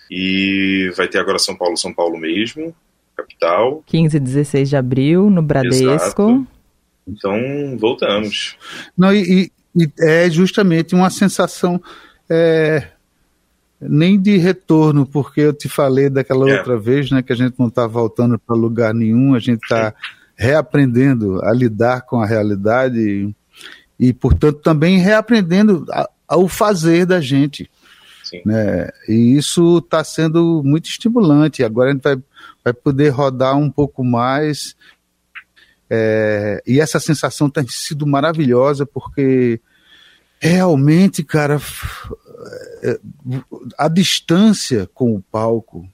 E 0.10 0.91
vai 0.96 1.08
ter 1.08 1.20
agora 1.20 1.39
São 1.39 1.56
Paulo, 1.56 1.76
São 1.78 1.94
Paulo 1.94 2.18
mesmo, 2.18 2.74
capital. 3.15 3.84
15 3.86 4.18
e 4.18 4.20
16 4.20 4.70
de 4.70 4.76
abril, 4.76 5.30
no 5.30 5.41
Bradesco. 5.41 5.84
Exato. 5.94 6.48
Então, 7.08 7.78
voltamos. 7.78 8.56
Não, 8.98 9.13
e, 9.13 9.52
e- 9.76 9.91
é 10.00 10.30
justamente 10.30 10.96
uma 10.96 11.10
sensação 11.10 11.82
é, 12.30 12.88
nem 13.80 14.20
de 14.20 14.38
retorno, 14.38 15.06
porque 15.06 15.41
eu 15.41 15.54
te 15.54 15.68
falei 15.70 16.10
daquela 16.10 16.50
É. 16.50 16.58
outra 16.58 16.78
vez, 16.78 17.12
né, 17.12 17.22
que 17.22 17.32
a 17.34 17.36
gente 17.36 17.56
não 17.60 17.68
está 17.68 17.86
voltando 17.86 18.39
para 18.39 18.56
lugar 18.56 18.94
nenhum, 18.94 19.36
a 19.36 19.39
gente 19.39 19.62
está 19.63 19.94
reaprendendo 20.36 21.39
a 21.44 21.52
lidar 21.54 22.02
com 22.02 22.20
a 22.22 22.26
realidade 22.26 22.98
e, 24.00 24.08
e, 24.08 24.13
portanto, 24.13 24.60
também 24.60 24.98
reaprendendo 24.98 25.86
a- 25.91 26.10
ao 26.28 26.48
fazer 26.48 27.06
da 27.06 27.22
gente. 27.22 27.70
Sim. 28.26 28.42
né? 28.44 28.90
E 29.08 29.38
isso 29.38 29.78
está 29.78 30.04
sendo 30.04 30.64
muito 30.66 30.90
estimulante. 30.90 31.64
Agora 31.64 31.92
a 31.92 31.94
gente 31.94 32.04
vai, 32.04 32.18
vai 32.64 32.74
poder 32.74 33.10
rodar 33.10 33.56
um 33.56 33.70
pouco 33.70 34.04
mais. 34.04 34.76
é, 35.90 36.62
e 36.66 36.82
essa 36.82 37.00
sensação 37.00 37.50
tem 37.50 37.66
sido 37.68 38.08
maravilhosa, 38.08 38.86
porque 38.86 39.62
realmente, 40.40 41.24
cara, 41.24 41.62
é, 42.84 43.00
a 43.78 43.88
distância 43.88 44.90
com 44.94 45.16
o 45.16 45.22
palco 45.22 45.88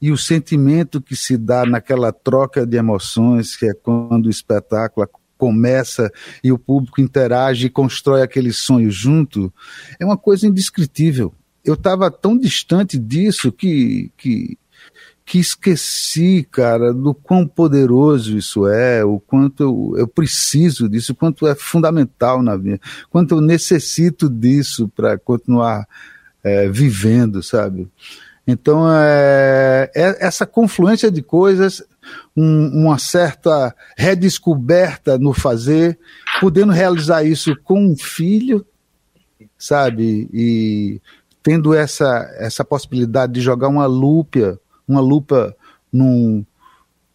e 0.00 0.10
o 0.10 0.16
sentimento 0.16 1.02
que 1.02 1.14
se 1.14 1.36
dá 1.36 1.66
naquela 1.66 2.12
troca 2.12 2.66
de 2.66 2.76
emoções, 2.76 3.56
que 3.56 3.66
é 3.66 3.74
quando 3.74 4.26
o 4.26 4.30
espetáculo 4.30 5.06
começa 5.36 6.10
e 6.42 6.50
o 6.50 6.58
público 6.58 7.00
interage 7.00 7.66
e 7.66 7.70
constrói 7.70 8.22
aquele 8.22 8.52
sonho 8.52 8.90
junto, 8.90 9.52
é 9.98 10.04
uma 10.04 10.16
coisa 10.16 10.46
indescritível. 10.46 11.32
Eu 11.68 11.74
estava 11.74 12.10
tão 12.10 12.38
distante 12.38 12.98
disso 12.98 13.52
que, 13.52 14.10
que, 14.16 14.56
que 15.22 15.38
esqueci, 15.38 16.48
cara, 16.50 16.94
do 16.94 17.12
quão 17.12 17.46
poderoso 17.46 18.38
isso 18.38 18.66
é, 18.66 19.04
o 19.04 19.20
quanto 19.20 19.62
eu, 19.62 19.94
eu 19.98 20.08
preciso 20.08 20.88
disso, 20.88 21.12
o 21.12 21.14
quanto 21.14 21.46
é 21.46 21.54
fundamental 21.54 22.42
na 22.42 22.56
vida, 22.56 22.80
quanto 23.10 23.34
eu 23.34 23.42
necessito 23.42 24.30
disso 24.30 24.90
para 24.96 25.18
continuar 25.18 25.86
é, 26.42 26.70
vivendo, 26.70 27.42
sabe? 27.42 27.86
Então, 28.46 28.90
é, 28.90 29.90
é, 29.94 30.26
essa 30.26 30.46
confluência 30.46 31.10
de 31.10 31.20
coisas, 31.20 31.82
um, 32.34 32.84
uma 32.84 32.98
certa 32.98 33.76
redescoberta 33.94 35.18
no 35.18 35.34
fazer, 35.34 35.98
podendo 36.40 36.72
realizar 36.72 37.24
isso 37.24 37.54
com 37.62 37.84
um 37.84 37.94
filho, 37.94 38.64
sabe? 39.58 40.30
E 40.32 41.00
tendo 41.48 41.74
essa, 41.74 42.30
essa 42.36 42.62
possibilidade 42.62 43.32
de 43.32 43.40
jogar 43.40 43.68
uma 43.68 43.86
lupa, 43.86 44.60
uma 44.86 45.00
lupa 45.00 45.56
num, 45.90 46.44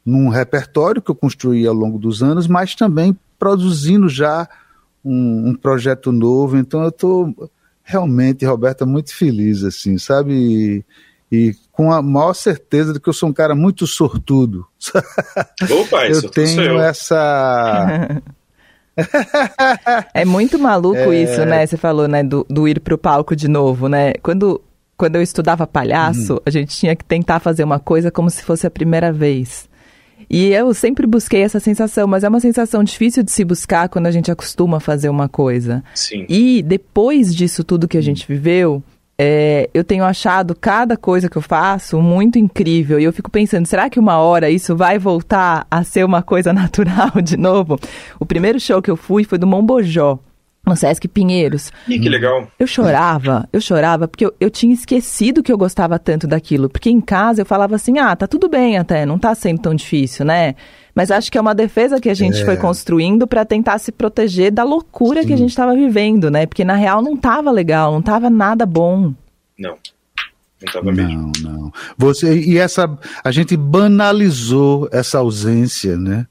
num 0.04 0.28
repertório 0.28 1.04
que 1.04 1.12
eu 1.12 1.15
construí 1.15 1.67
ao 1.67 1.74
longo 1.76 2.00
dos 2.00 2.24
anos, 2.24 2.48
mas 2.48 2.74
também 2.74 3.15
produzindo 3.38 4.10
já 4.10 4.50
um, 5.06 5.50
um 5.50 5.56
projeto 5.56 6.12
novo. 6.12 6.58
Então, 6.58 6.82
eu 6.82 6.89
estou 6.89 7.52
realmente, 7.84 8.43
Roberta, 8.43 8.88
muito 8.88 9.15
feliz, 9.15 9.63
assim, 9.63 10.00
sabe? 10.00 10.34
E, 10.34 10.86
e, 11.32 11.56
com 11.72 11.91
a 11.91 12.02
maior 12.02 12.34
certeza 12.34 12.91
de 12.91 13.00
que 13.00 13.10
eu 13.10 13.13
sou 13.13 13.30
um 13.30 13.34
cara 13.34 13.54
muito 13.54 13.86
sortudo. 13.86 14.65
Opa, 15.80 16.08
eu 16.08 16.28
tenho 16.28 16.60
eu. 16.60 16.82
essa. 16.82 18.19
é 20.13 20.25
muito 20.25 20.60
maluco 20.60 21.12
é... 21.12 21.23
isso, 21.23 21.45
né? 21.45 21.65
Você 21.65 21.77
falou, 21.77 22.08
né, 22.08 22.23
do, 22.23 22.45
do 22.49 22.67
ir 22.67 22.79
pro 22.79 22.97
palco 22.97 23.36
de 23.36 23.47
novo, 23.47 23.88
né? 23.88 24.13
Quando, 24.21 24.62
quando 24.97 25.15
eu 25.15 25.21
estudava 25.21 25.65
palhaço, 25.65 26.34
uhum. 26.34 26.39
a 26.45 26.49
gente 26.49 26.75
tinha 26.75 26.95
que 26.95 27.03
tentar 27.03 27.39
fazer 27.39 27.63
uma 27.63 27.79
coisa 27.79 28.12
como 28.12 28.29
se 28.29 28.43
fosse 28.43 28.67
a 28.67 28.71
primeira 28.71 29.12
vez. 29.12 29.67
E 30.29 30.51
eu 30.51 30.73
sempre 30.73 31.06
busquei 31.06 31.41
essa 31.41 31.60
sensação, 31.60 32.08
mas 32.08 32.23
é 32.23 32.29
uma 32.29 32.39
sensação 32.39 32.84
difícil 32.84 33.23
de 33.23 33.32
se 33.32 33.43
buscar 33.43 33.89
quando 33.89 34.08
a 34.08 34.12
gente 34.12 34.32
acostuma 34.32 34.77
a 34.77 34.79
fazer 34.79 35.10
uma 35.10 35.29
coisa. 35.29 35.84
Sim. 35.93 36.25
E 36.29 36.63
depois 36.63 37.36
disso 37.36 37.63
tudo 37.63 37.88
que 37.88 37.97
a 37.97 38.01
gente 38.01 38.27
viveu, 38.27 38.82
é, 39.17 39.69
eu 39.73 39.84
tenho 39.84 40.04
achado 40.04 40.56
cada 40.56 40.97
coisa 40.97 41.30
que 41.30 41.38
eu 41.38 41.41
faço 41.41 42.02
muito 42.02 42.39
incrível. 42.39 42.99
E 42.99 43.04
eu 43.04 43.13
fico 43.13 43.30
pensando, 43.30 43.65
será 43.65 43.89
que 43.89 43.99
uma 43.99 44.17
hora 44.17 44.49
isso 44.49 44.76
vai 44.76 44.97
voltar 44.97 45.67
a 45.69 45.84
ser 45.84 46.04
uma 46.04 46.21
coisa 46.21 46.52
natural 46.54 47.21
de 47.23 47.38
novo? 47.38 47.80
O 48.19 48.26
primeiro 48.26 48.60
show 48.60 48.82
que 48.82 48.91
eu 48.91 48.97
fui 48.97 49.23
foi 49.23 49.38
do 49.38 49.47
Mombojó 49.47 50.19
no 50.65 50.76
Sesc 50.78 51.08
Pinheiros. 51.10 51.71
Ih, 51.88 51.99
que 51.99 52.08
legal. 52.08 52.47
Eu 52.58 52.65
chorava, 52.65 53.47
eu 53.52 53.60
chorava, 53.60 54.08
porque 54.08 54.26
eu, 54.26 54.34
eu 54.39 54.49
tinha 54.49 54.73
esquecido 54.73 55.43
que 55.43 55.52
eu 55.52 55.58
gostava 55.58 55.99
tanto 55.99 56.26
daquilo. 56.26 56.69
Porque 56.69 56.89
em 56.89 57.02
casa 57.02 57.41
eu 57.41 57.45
falava 57.45 57.76
assim, 57.76 57.99
ah, 57.99 58.15
tá 58.15 58.26
tudo 58.28 58.47
bem 58.47 58.78
até, 58.78 59.06
não 59.06 59.19
tá 59.19 59.36
sendo 59.36 59.62
tão 59.62 59.76
difícil, 59.76 60.26
né? 60.26 60.56
Mas 60.95 61.10
acho 61.10 61.32
que 61.32 61.38
é 61.38 61.41
uma 61.41 61.56
defesa 61.56 61.99
que 61.99 62.10
a 62.10 62.13
gente 62.13 62.41
é. 62.41 62.45
foi 62.45 62.56
construindo 62.56 63.25
para 63.25 63.43
tentar 63.43 63.79
se 63.79 63.91
proteger 63.91 64.51
da 64.51 64.63
loucura 64.63 65.21
Sim. 65.21 65.27
que 65.27 65.34
a 65.34 65.38
gente 65.38 65.49
estava 65.49 65.73
vivendo, 65.73 66.29
né? 66.29 66.45
Porque 66.45 66.63
na 66.63 66.75
real 66.75 67.01
não 67.01 67.17
tava 67.17 67.49
legal, 67.49 67.91
não 67.91 68.01
tava 68.01 68.29
nada 68.29 68.65
bom. 68.65 69.13
Não. 69.58 69.77
Não 70.62 70.71
tava 70.71 70.91
mesmo. 70.91 71.32
Não, 71.41 71.51
não. 71.51 71.73
Você, 71.97 72.39
e 72.39 72.58
essa, 72.58 72.97
a 73.23 73.32
gente 73.32 73.58
banalizou 73.58 74.88
essa 74.91 75.17
ausência, 75.17 75.97
né? 75.97 76.27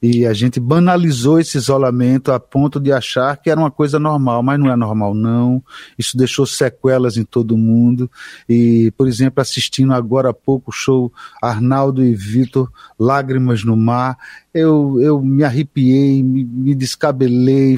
E 0.00 0.24
a 0.24 0.32
gente 0.32 0.60
banalizou 0.60 1.40
esse 1.40 1.58
isolamento 1.58 2.30
a 2.30 2.38
ponto 2.38 2.78
de 2.78 2.92
achar 2.92 3.36
que 3.36 3.50
era 3.50 3.58
uma 3.58 3.70
coisa 3.70 3.98
normal, 3.98 4.42
mas 4.44 4.58
não 4.58 4.70
é 4.70 4.76
normal, 4.76 5.12
não. 5.12 5.62
Isso 5.98 6.16
deixou 6.16 6.46
sequelas 6.46 7.16
em 7.16 7.24
todo 7.24 7.56
mundo. 7.56 8.08
E, 8.48 8.92
por 8.96 9.08
exemplo, 9.08 9.40
assistindo 9.40 9.92
agora 9.92 10.30
há 10.30 10.34
pouco 10.34 10.70
o 10.70 10.72
show 10.72 11.12
Arnaldo 11.42 12.04
e 12.04 12.14
Vitor, 12.14 12.70
Lágrimas 12.98 13.64
no 13.64 13.76
Mar, 13.76 14.16
eu, 14.54 15.00
eu 15.00 15.20
me 15.20 15.42
arrepiei, 15.42 16.22
me, 16.22 16.44
me 16.44 16.74
descabelei. 16.76 17.76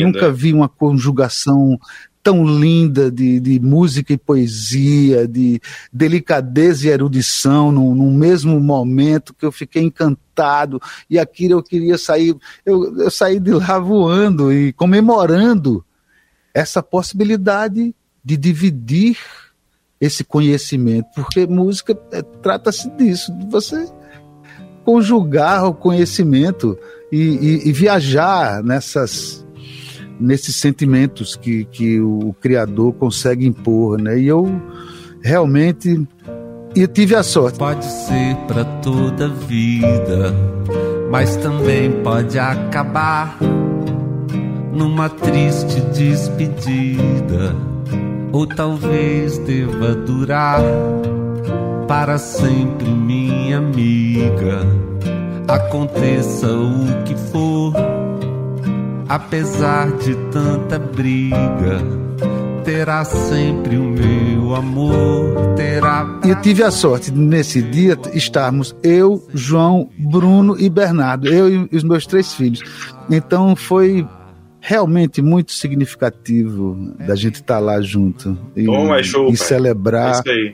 Nunca 0.00 0.32
vi 0.32 0.54
uma 0.54 0.68
conjugação 0.68 1.78
tão 2.22 2.44
linda 2.44 3.10
de, 3.10 3.40
de 3.40 3.58
música 3.60 4.12
e 4.12 4.18
poesia, 4.18 5.26
de 5.26 5.60
delicadeza 5.92 6.86
e 6.86 6.90
erudição 6.90 7.72
no 7.72 8.10
mesmo 8.10 8.60
momento 8.60 9.34
que 9.34 9.44
eu 9.46 9.52
fiquei 9.52 9.82
encantado. 9.82 10.80
E 11.08 11.18
aquilo 11.18 11.54
eu 11.54 11.62
queria 11.62 11.96
sair, 11.96 12.36
eu, 12.64 12.98
eu 12.98 13.10
saí 13.10 13.40
de 13.40 13.52
lá 13.52 13.78
voando 13.78 14.52
e 14.52 14.72
comemorando 14.72 15.84
essa 16.52 16.82
possibilidade 16.82 17.94
de 18.24 18.36
dividir 18.36 19.16
esse 20.00 20.24
conhecimento, 20.24 21.08
porque 21.14 21.46
música 21.46 21.98
é, 22.10 22.22
trata-se 22.22 22.90
disso, 22.96 23.32
de 23.38 23.46
você 23.50 23.86
conjugar 24.84 25.66
o 25.66 25.74
conhecimento 25.74 26.78
e, 27.12 27.18
e, 27.18 27.68
e 27.68 27.72
viajar 27.72 28.62
nessas 28.62 29.44
nesses 30.20 30.56
sentimentos 30.56 31.34
que, 31.34 31.64
que 31.64 32.00
o 32.00 32.34
Criador 32.40 32.92
consegue 32.92 33.46
impor, 33.46 34.00
né? 34.00 34.18
E 34.18 34.28
eu 34.28 34.60
realmente 35.22 36.06
eu 36.74 36.86
tive 36.86 37.14
a 37.16 37.22
sorte. 37.22 37.58
Pode 37.58 37.84
ser 37.84 38.36
para 38.46 38.64
toda 38.64 39.28
vida, 39.28 40.32
mas 41.10 41.36
também 41.36 41.90
pode 42.02 42.38
acabar 42.38 43.38
numa 44.72 45.08
triste 45.08 45.80
despedida, 45.92 47.54
ou 48.32 48.46
talvez 48.46 49.36
deva 49.38 49.94
durar 49.94 50.62
para 51.88 52.18
sempre, 52.18 52.88
minha 52.88 53.58
amiga. 53.58 54.60
Aconteça 55.48 56.46
o 56.46 57.02
que 57.04 57.16
for 57.32 57.72
Apesar 59.10 59.90
de 59.96 60.14
tanta 60.30 60.78
briga, 60.78 61.82
terá 62.64 63.04
sempre 63.04 63.76
o 63.76 63.82
meu 63.82 64.54
amor, 64.54 65.56
terá. 65.56 66.20
E 66.24 66.28
eu 66.28 66.40
tive 66.40 66.62
a 66.62 66.70
sorte 66.70 67.10
de, 67.10 67.18
nesse 67.18 67.60
dia 67.60 67.98
estarmos 68.14 68.72
eu, 68.84 69.26
João, 69.34 69.90
Bruno 69.98 70.56
e 70.56 70.70
Bernardo, 70.70 71.26
eu 71.26 71.66
e 71.72 71.76
os 71.76 71.82
meus 71.82 72.06
três 72.06 72.32
filhos. 72.32 72.62
Então 73.10 73.56
foi 73.56 74.06
realmente 74.60 75.20
muito 75.20 75.54
significativo 75.54 76.94
da 77.04 77.16
gente 77.16 77.36
estar 77.36 77.54
tá 77.54 77.58
lá 77.60 77.80
junto 77.80 78.38
e, 78.54 78.62
mais 78.62 79.06
show, 79.06 79.28
e 79.28 79.36
celebrar 79.36 80.22
é 80.24 80.52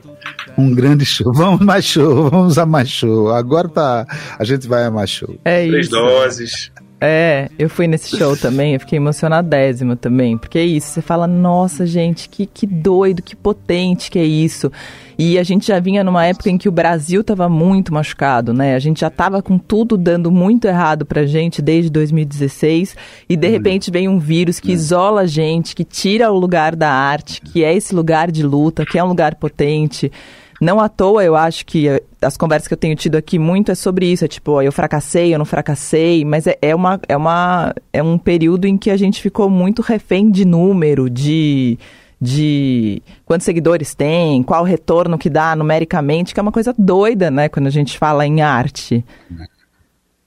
um 0.57 0.73
grande 0.73 1.05
show. 1.05 1.31
Vamos 1.31 1.59
mais 1.59 1.85
show, 1.85 2.27
vamos 2.31 2.57
a 2.57 2.65
mais 2.65 2.89
show. 2.89 3.31
Agora 3.31 3.69
tá, 3.69 4.07
a 4.39 4.43
gente 4.43 4.67
vai 4.67 4.83
a 4.83 4.89
mais 4.89 5.11
show. 5.11 5.37
É 5.45 5.67
Três 5.67 5.85
isso. 5.85 5.95
doses. 5.95 6.71
É, 6.99 7.49
eu 7.59 7.69
fui 7.69 7.87
nesse 7.87 8.17
show 8.17 8.35
também, 8.37 8.73
eu 8.73 8.79
fiquei 8.79 8.97
emocionadésima 8.97 9.95
também, 9.95 10.37
porque 10.37 10.57
é 10.57 10.65
isso, 10.65 10.87
você 10.87 11.01
fala, 11.01 11.27
nossa 11.27 11.85
gente, 11.85 12.27
que, 12.27 12.47
que 12.47 12.65
doido, 12.65 13.21
que 13.21 13.35
potente 13.35 14.09
que 14.09 14.17
é 14.17 14.25
isso. 14.25 14.71
E 15.17 15.37
a 15.39 15.43
gente 15.43 15.67
já 15.67 15.79
vinha 15.79 16.03
numa 16.03 16.25
época 16.25 16.49
em 16.49 16.57
que 16.57 16.69
o 16.69 16.71
Brasil 16.71 17.21
estava 17.21 17.49
muito 17.49 17.91
machucado, 17.91 18.53
né? 18.53 18.75
A 18.75 18.79
gente 18.79 18.99
já 19.01 19.07
estava 19.07 19.41
com 19.41 19.57
tudo 19.57 19.97
dando 19.97 20.29
muito 20.29 20.65
errado 20.65 21.07
pra 21.07 21.25
gente 21.25 21.59
desde 21.59 21.89
2016 21.89 22.95
e 23.27 23.35
de 23.35 23.47
repente 23.47 23.89
vem 23.89 24.07
um 24.07 24.19
vírus 24.19 24.59
que 24.59 24.71
isola 24.71 25.21
a 25.21 25.25
gente, 25.25 25.75
que 25.75 25.83
tira 25.83 26.31
o 26.31 26.37
lugar 26.37 26.75
da 26.75 26.91
arte, 26.91 27.41
que 27.41 27.63
é 27.63 27.73
esse 27.73 27.95
lugar 27.95 28.29
de 28.31 28.43
luta, 28.43 28.85
que 28.85 28.99
é 28.99 29.03
um 29.03 29.07
lugar 29.07 29.35
potente. 29.35 30.11
Não 30.59 30.79
à 30.79 30.89
toa, 30.89 31.23
eu 31.23 31.35
acho 31.35 31.65
que 31.65 31.87
eh, 31.87 32.01
as 32.21 32.35
conversas 32.35 32.67
que 32.67 32.73
eu 32.73 32.77
tenho 32.77 32.95
tido 32.95 33.15
aqui 33.15 33.37
muito 33.37 33.71
é 33.71 33.75
sobre 33.75 34.11
isso. 34.11 34.25
É 34.25 34.27
tipo, 34.27 34.61
eu 34.61 34.71
fracassei, 34.71 35.33
eu 35.33 35.37
não 35.37 35.45
fracassei, 35.45 36.25
mas 36.25 36.47
é, 36.47 36.57
é, 36.61 36.75
uma, 36.75 36.99
é, 37.07 37.15
uma, 37.15 37.75
é 37.93 38.01
um 38.01 38.17
período 38.17 38.65
em 38.65 38.77
que 38.77 38.89
a 38.89 38.97
gente 38.97 39.21
ficou 39.21 39.49
muito 39.49 39.81
refém 39.81 40.31
de 40.31 40.45
número, 40.45 41.09
de, 41.09 41.77
de 42.19 43.01
quantos 43.23 43.45
seguidores 43.45 43.93
tem, 43.93 44.41
qual 44.41 44.63
retorno 44.63 45.17
que 45.17 45.29
dá 45.29 45.55
numericamente, 45.55 46.33
que 46.33 46.39
é 46.39 46.43
uma 46.43 46.51
coisa 46.51 46.73
doida, 46.77 47.29
né, 47.29 47.49
quando 47.49 47.67
a 47.67 47.71
gente 47.71 47.97
fala 47.97 48.25
em 48.25 48.41
arte. 48.41 49.05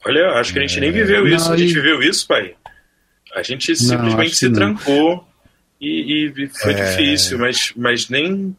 Olha, 0.07 0.30
acho 0.38 0.52
que 0.52 0.61
a 0.61 0.62
gente 0.62 0.78
nem 0.78 0.92
viveu 0.92 1.26
isso. 1.26 1.46
Não, 1.46 1.54
a 1.54 1.59
gente 1.59 1.74
viveu 1.74 2.00
isso, 2.02 2.26
pai. 2.26 2.54
A 3.34 3.42
gente 3.42 3.74
simplesmente 3.76 4.34
se 4.34 4.50
trancou 4.50 5.24
e, 5.80 6.32
e, 6.36 6.48
foi 6.48 6.72
é... 6.72 6.74
difícil, 6.74 7.38
mas, 7.38 7.72
mas 7.76 8.09
nem 8.09 8.57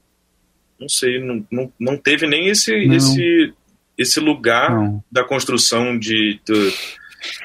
não 0.81 0.89
sei, 0.89 1.23
não, 1.23 1.45
não, 1.51 1.71
não 1.79 1.97
teve 1.97 2.25
nem 2.25 2.47
esse, 2.47 2.73
esse, 2.73 3.53
esse 3.95 4.19
lugar 4.19 4.71
não. 4.71 5.03
da 5.11 5.23
construção 5.23 5.97
de, 5.97 6.39
de, 6.43 6.73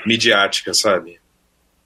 midiática, 0.07 0.73
sabe? 0.73 1.21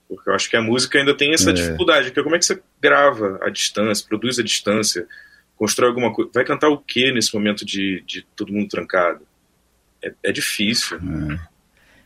Porque 0.07 0.29
eu 0.29 0.33
acho 0.33 0.49
que 0.49 0.55
a 0.55 0.61
música 0.61 0.97
ainda 0.97 1.13
tem 1.15 1.33
essa 1.33 1.49
é. 1.49 1.53
dificuldade, 1.53 2.07
porque 2.07 2.23
como 2.23 2.35
é 2.35 2.39
que 2.39 2.45
você 2.45 2.61
grava 2.81 3.37
à 3.43 3.49
distância, 3.49 4.05
produz 4.07 4.39
à 4.39 4.43
distância, 4.43 5.05
constrói 5.57 5.89
alguma 5.89 6.13
coisa, 6.13 6.31
vai 6.33 6.45
cantar 6.45 6.69
o 6.69 6.77
que 6.77 7.11
nesse 7.11 7.33
momento 7.33 7.65
de, 7.65 8.01
de 8.07 8.25
todo 8.35 8.53
mundo 8.53 8.69
trancado? 8.69 9.21
É, 10.01 10.13
é 10.23 10.31
difícil. 10.31 10.97
É. 10.97 11.37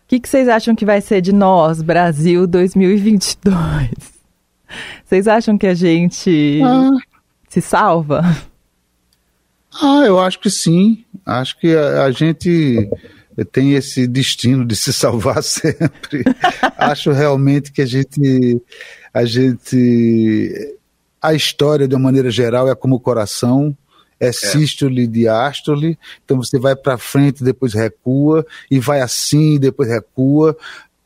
que, 0.07 0.19
que 0.19 0.27
vocês 0.27 0.49
acham 0.49 0.75
que 0.75 0.85
vai 0.85 1.01
ser 1.01 1.21
de 1.21 1.31
nós, 1.31 1.83
Brasil 1.83 2.47
2022? 2.47 4.15
Vocês 5.05 5.27
acham 5.27 5.55
que 5.55 5.67
a 5.67 5.75
gente 5.75 6.61
ah. 6.63 6.89
se 7.47 7.61
salva? 7.61 8.23
Ah, 9.81 10.03
eu 10.05 10.19
acho 10.19 10.39
que 10.39 10.49
sim. 10.49 11.03
Acho 11.25 11.59
que 11.59 11.75
a, 11.75 12.03
a 12.03 12.11
gente 12.11 12.89
tem 13.51 13.73
esse 13.73 14.07
destino 14.07 14.65
de 14.65 14.75
se 14.75 14.91
salvar 14.93 15.43
sempre. 15.43 16.23
acho 16.77 17.11
realmente 17.11 17.71
que 17.71 17.81
a 17.81 17.85
gente, 17.85 18.61
a 19.13 19.25
gente, 19.25 20.77
a 21.21 21.33
história 21.33 21.87
de 21.87 21.95
uma 21.95 22.03
maneira 22.03 22.31
geral 22.31 22.69
é 22.69 22.75
como 22.75 22.95
o 22.95 22.99
coração 22.99 23.75
é, 24.19 24.27
é. 24.27 24.31
sístole 24.31 25.03
e 25.03 25.07
diástole, 25.07 25.99
então 26.23 26.37
você 26.37 26.57
vai 26.57 26.75
para 26.75 26.97
frente, 26.97 27.43
depois 27.43 27.73
recua, 27.73 28.45
e 28.71 28.79
vai 28.79 29.01
assim, 29.01 29.59
depois 29.59 29.89
recua. 29.89 30.55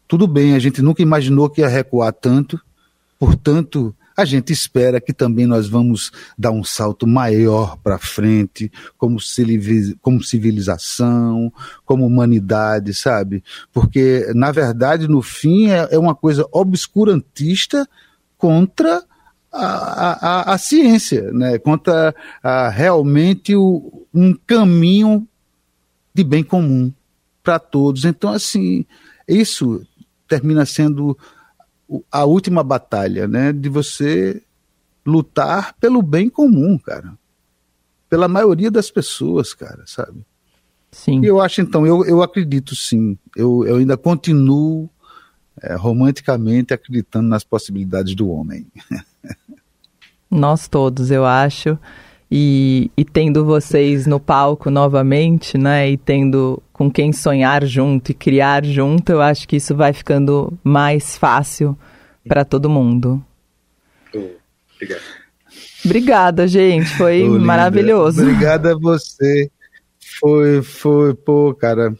Tudo 0.08 0.28
bem, 0.28 0.56
a 0.56 0.60
gente 0.60 0.82
nunca 0.82 1.02
imaginou 1.02 1.50
que 1.50 1.62
ia 1.62 1.68
recuar 1.68 2.14
tanto, 2.14 2.60
portanto, 3.18 3.96
a 4.20 4.26
gente 4.26 4.52
espera 4.52 5.00
que 5.00 5.14
também 5.14 5.46
nós 5.46 5.68
vamos 5.68 6.12
dar 6.38 6.52
um 6.52 6.64
salto 6.64 7.08
maior 7.08 7.78
para 7.78 7.98
frente, 7.98 8.72
como, 8.98 9.20
civilização, 10.22 11.52
como 11.86 12.06
humanidade, 12.06 12.94
sabe? 12.94 13.44
Porque, 13.72 14.32
na 14.36 14.52
verdade, 14.52 15.08
no 15.08 15.22
fim, 15.22 15.70
é, 15.70 15.88
é 15.92 15.98
uma 15.98 16.14
coisa 16.14 16.46
obscurantista 16.52 17.88
contra 18.38 19.04
a, 19.52 20.52
a, 20.52 20.54
a 20.54 20.58
ciência, 20.58 21.32
né? 21.32 21.58
contra 21.58 22.14
a, 22.44 22.70
realmente 22.70 23.56
o, 23.56 24.06
um 24.14 24.34
caminho 24.34 25.28
de 26.14 26.24
bem 26.24 26.44
comum 26.44 26.92
para 27.44 27.58
todos. 27.58 28.06
Então, 28.06 28.32
assim, 28.32 28.86
isso 29.28 29.82
termina 30.28 30.66
sendo 30.66 31.18
a 32.12 32.26
última 32.26 32.64
batalha, 32.64 33.28
né? 33.28 33.52
De 33.52 33.70
você 33.70 34.42
lutar 35.06 35.76
pelo 35.80 36.02
bem 36.02 36.30
comum, 36.30 36.78
cara. 36.78 37.14
Pela 38.10 38.28
maioria 38.28 38.72
das 38.72 38.90
pessoas, 38.90 39.54
cara, 39.54 39.84
sabe? 39.86 40.26
Sim. 40.92 41.22
E 41.22 41.28
eu 41.28 41.40
acho, 41.40 41.62
então, 41.62 41.86
eu, 41.86 42.04
eu 42.06 42.22
acredito 42.22 42.76
sim. 42.76 43.18
Eu, 43.36 43.64
eu 43.66 43.78
ainda 43.78 43.96
continuo 43.96 44.90
é, 45.62 45.76
romanticamente 45.76 46.74
acreditando 46.74 47.28
nas 47.28 47.44
possibilidades 47.44 48.16
do 48.16 48.30
homem. 48.30 48.66
Nós 50.30 50.68
todos, 50.68 51.12
eu 51.12 51.26
acho. 51.26 51.78
E, 52.32 52.92
e 52.96 53.04
tendo 53.04 53.44
vocês 53.44 54.06
no 54.06 54.20
palco 54.20 54.70
novamente, 54.70 55.58
né? 55.58 55.90
E 55.90 55.98
tendo 55.98 56.62
com 56.80 56.90
quem 56.90 57.12
sonhar 57.12 57.66
junto 57.66 58.12
e 58.12 58.14
criar 58.14 58.64
junto, 58.64 59.12
eu 59.12 59.22
acho 59.22 59.46
que 59.46 59.58
isso 59.58 59.76
vai 59.76 59.92
ficando 59.92 60.58
mais 60.64 61.18
fácil 61.18 61.78
para 62.26 62.46
todo 62.46 62.70
mundo. 62.70 63.22
obrigado. 64.76 65.02
Obrigada, 65.84 66.48
gente. 66.48 66.88
Foi 66.96 67.28
oh, 67.28 67.38
maravilhoso. 67.38 68.22
Obrigada 68.22 68.72
a 68.72 68.78
você. 68.78 69.52
Foi, 70.22 70.62
foi, 70.62 71.14
pô, 71.14 71.54
cara. 71.54 71.94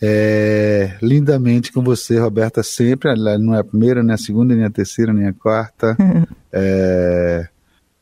É, 0.00 0.96
lindamente 1.02 1.72
com 1.72 1.82
você, 1.82 2.16
Roberta, 2.16 2.62
sempre. 2.62 3.12
Não 3.16 3.52
é 3.52 3.58
a 3.58 3.64
primeira, 3.64 4.00
nem 4.00 4.14
a 4.14 4.18
segunda, 4.18 4.54
nem 4.54 4.64
a 4.64 4.70
terceira, 4.70 5.12
nem 5.12 5.26
a 5.26 5.32
quarta. 5.32 5.96
é, 6.52 7.48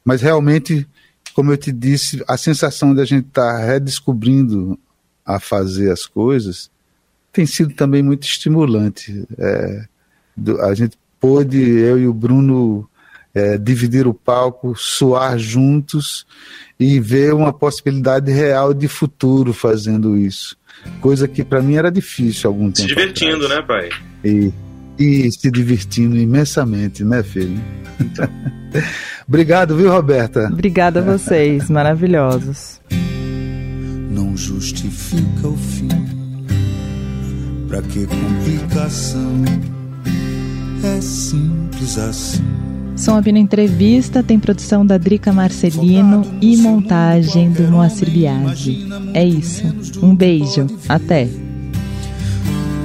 mas 0.05 0.21
realmente, 0.21 0.87
como 1.33 1.53
eu 1.53 1.57
te 1.57 1.73
disse, 1.73 2.23
a 2.29 2.37
sensação 2.37 2.95
de 2.95 3.01
a 3.01 3.07
gente 3.07 3.29
estar 3.29 3.61
tá 3.61 3.65
redescobrindo 3.65 4.79
a 5.25 5.39
fazer 5.41 5.91
as 5.91 6.07
coisas 6.07 6.71
tem 7.33 7.47
sido 7.47 7.73
também 7.75 8.03
muito 8.03 8.25
estimulante. 8.25 9.25
É, 9.39 9.85
do, 10.37 10.61
a 10.61 10.75
gente 10.75 10.99
pôde, 11.19 11.59
eu 11.59 11.99
e 11.99 12.07
o 12.07 12.13
Bruno, 12.13 12.89
é, 13.35 13.57
dividir 13.57 14.07
o 14.07 14.13
palco, 14.13 14.75
suar 14.77 15.39
juntos 15.39 16.27
e 16.79 17.01
ver 17.01 17.33
uma 17.33 17.53
possibilidade 17.53 18.31
real 18.31 18.75
de 18.75 18.87
futuro 18.87 19.53
fazendo 19.53 20.19
isso. 20.19 20.57
Coisa 21.01 21.27
que 21.27 21.43
para 21.43 21.63
mim 21.63 21.77
era 21.77 21.91
difícil 21.91 22.51
algum 22.51 22.71
tempo. 22.71 22.89
Se 22.89 22.95
divertindo, 22.95 23.47
atrás. 23.47 23.61
né, 23.61 23.67
pai? 23.67 23.89
E, 24.25 24.53
e 24.99 25.33
se 25.33 25.51
divertindo 25.51 26.17
imensamente, 26.19 27.05
né, 27.05 27.23
filho? 27.23 27.59
Obrigado, 29.27 29.77
viu, 29.77 29.91
Roberta? 29.91 30.49
Obrigada 30.53 31.01
a 31.01 31.03
vocês, 31.03 31.71
maravilhosos. 31.71 32.81
Não 34.13 34.37
justifica 34.37 35.49
o 35.49 35.57
fim, 35.57 35.89
pra 37.67 37.81
que 37.81 38.07
complicação? 38.07 39.43
É 40.85 41.01
simples 41.01 41.97
assim. 41.97 42.45
Som 42.95 43.17
Abino 43.17 43.39
Entrevista 43.39 44.23
tem 44.23 44.39
produção 44.39 44.85
da 44.85 44.99
Drica 44.99 45.33
Marcelino 45.33 46.27
e 46.43 46.59
montagem 46.59 47.51
do 47.53 47.63
Moacir 47.65 48.11
Biagi. 48.11 48.87
É 49.15 49.25
isso. 49.25 49.65
Um 50.03 50.15
beijo. 50.15 50.67
Até. 50.89 51.27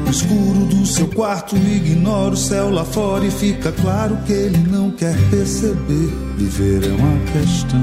No 0.06 0.10
escuro 0.10 0.66
do 0.66 0.86
seu 0.86 1.08
quarto, 1.10 1.58
ignora 1.58 2.34
o 2.34 2.38
céu 2.38 2.70
lá 2.70 2.86
fora 2.86 3.26
e 3.26 3.32
fica 3.32 3.74
claro 3.74 4.18
que 4.26 4.32
ele 4.32 4.60
não 4.60 4.92
quer 4.92 5.16
perceber. 5.30 6.10
Viver 6.38 6.86
é 6.86 6.94
uma 6.94 7.20
questão, 7.34 7.82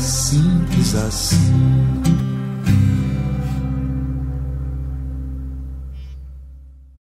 simples 0.00 0.94
assim. 0.94 2.29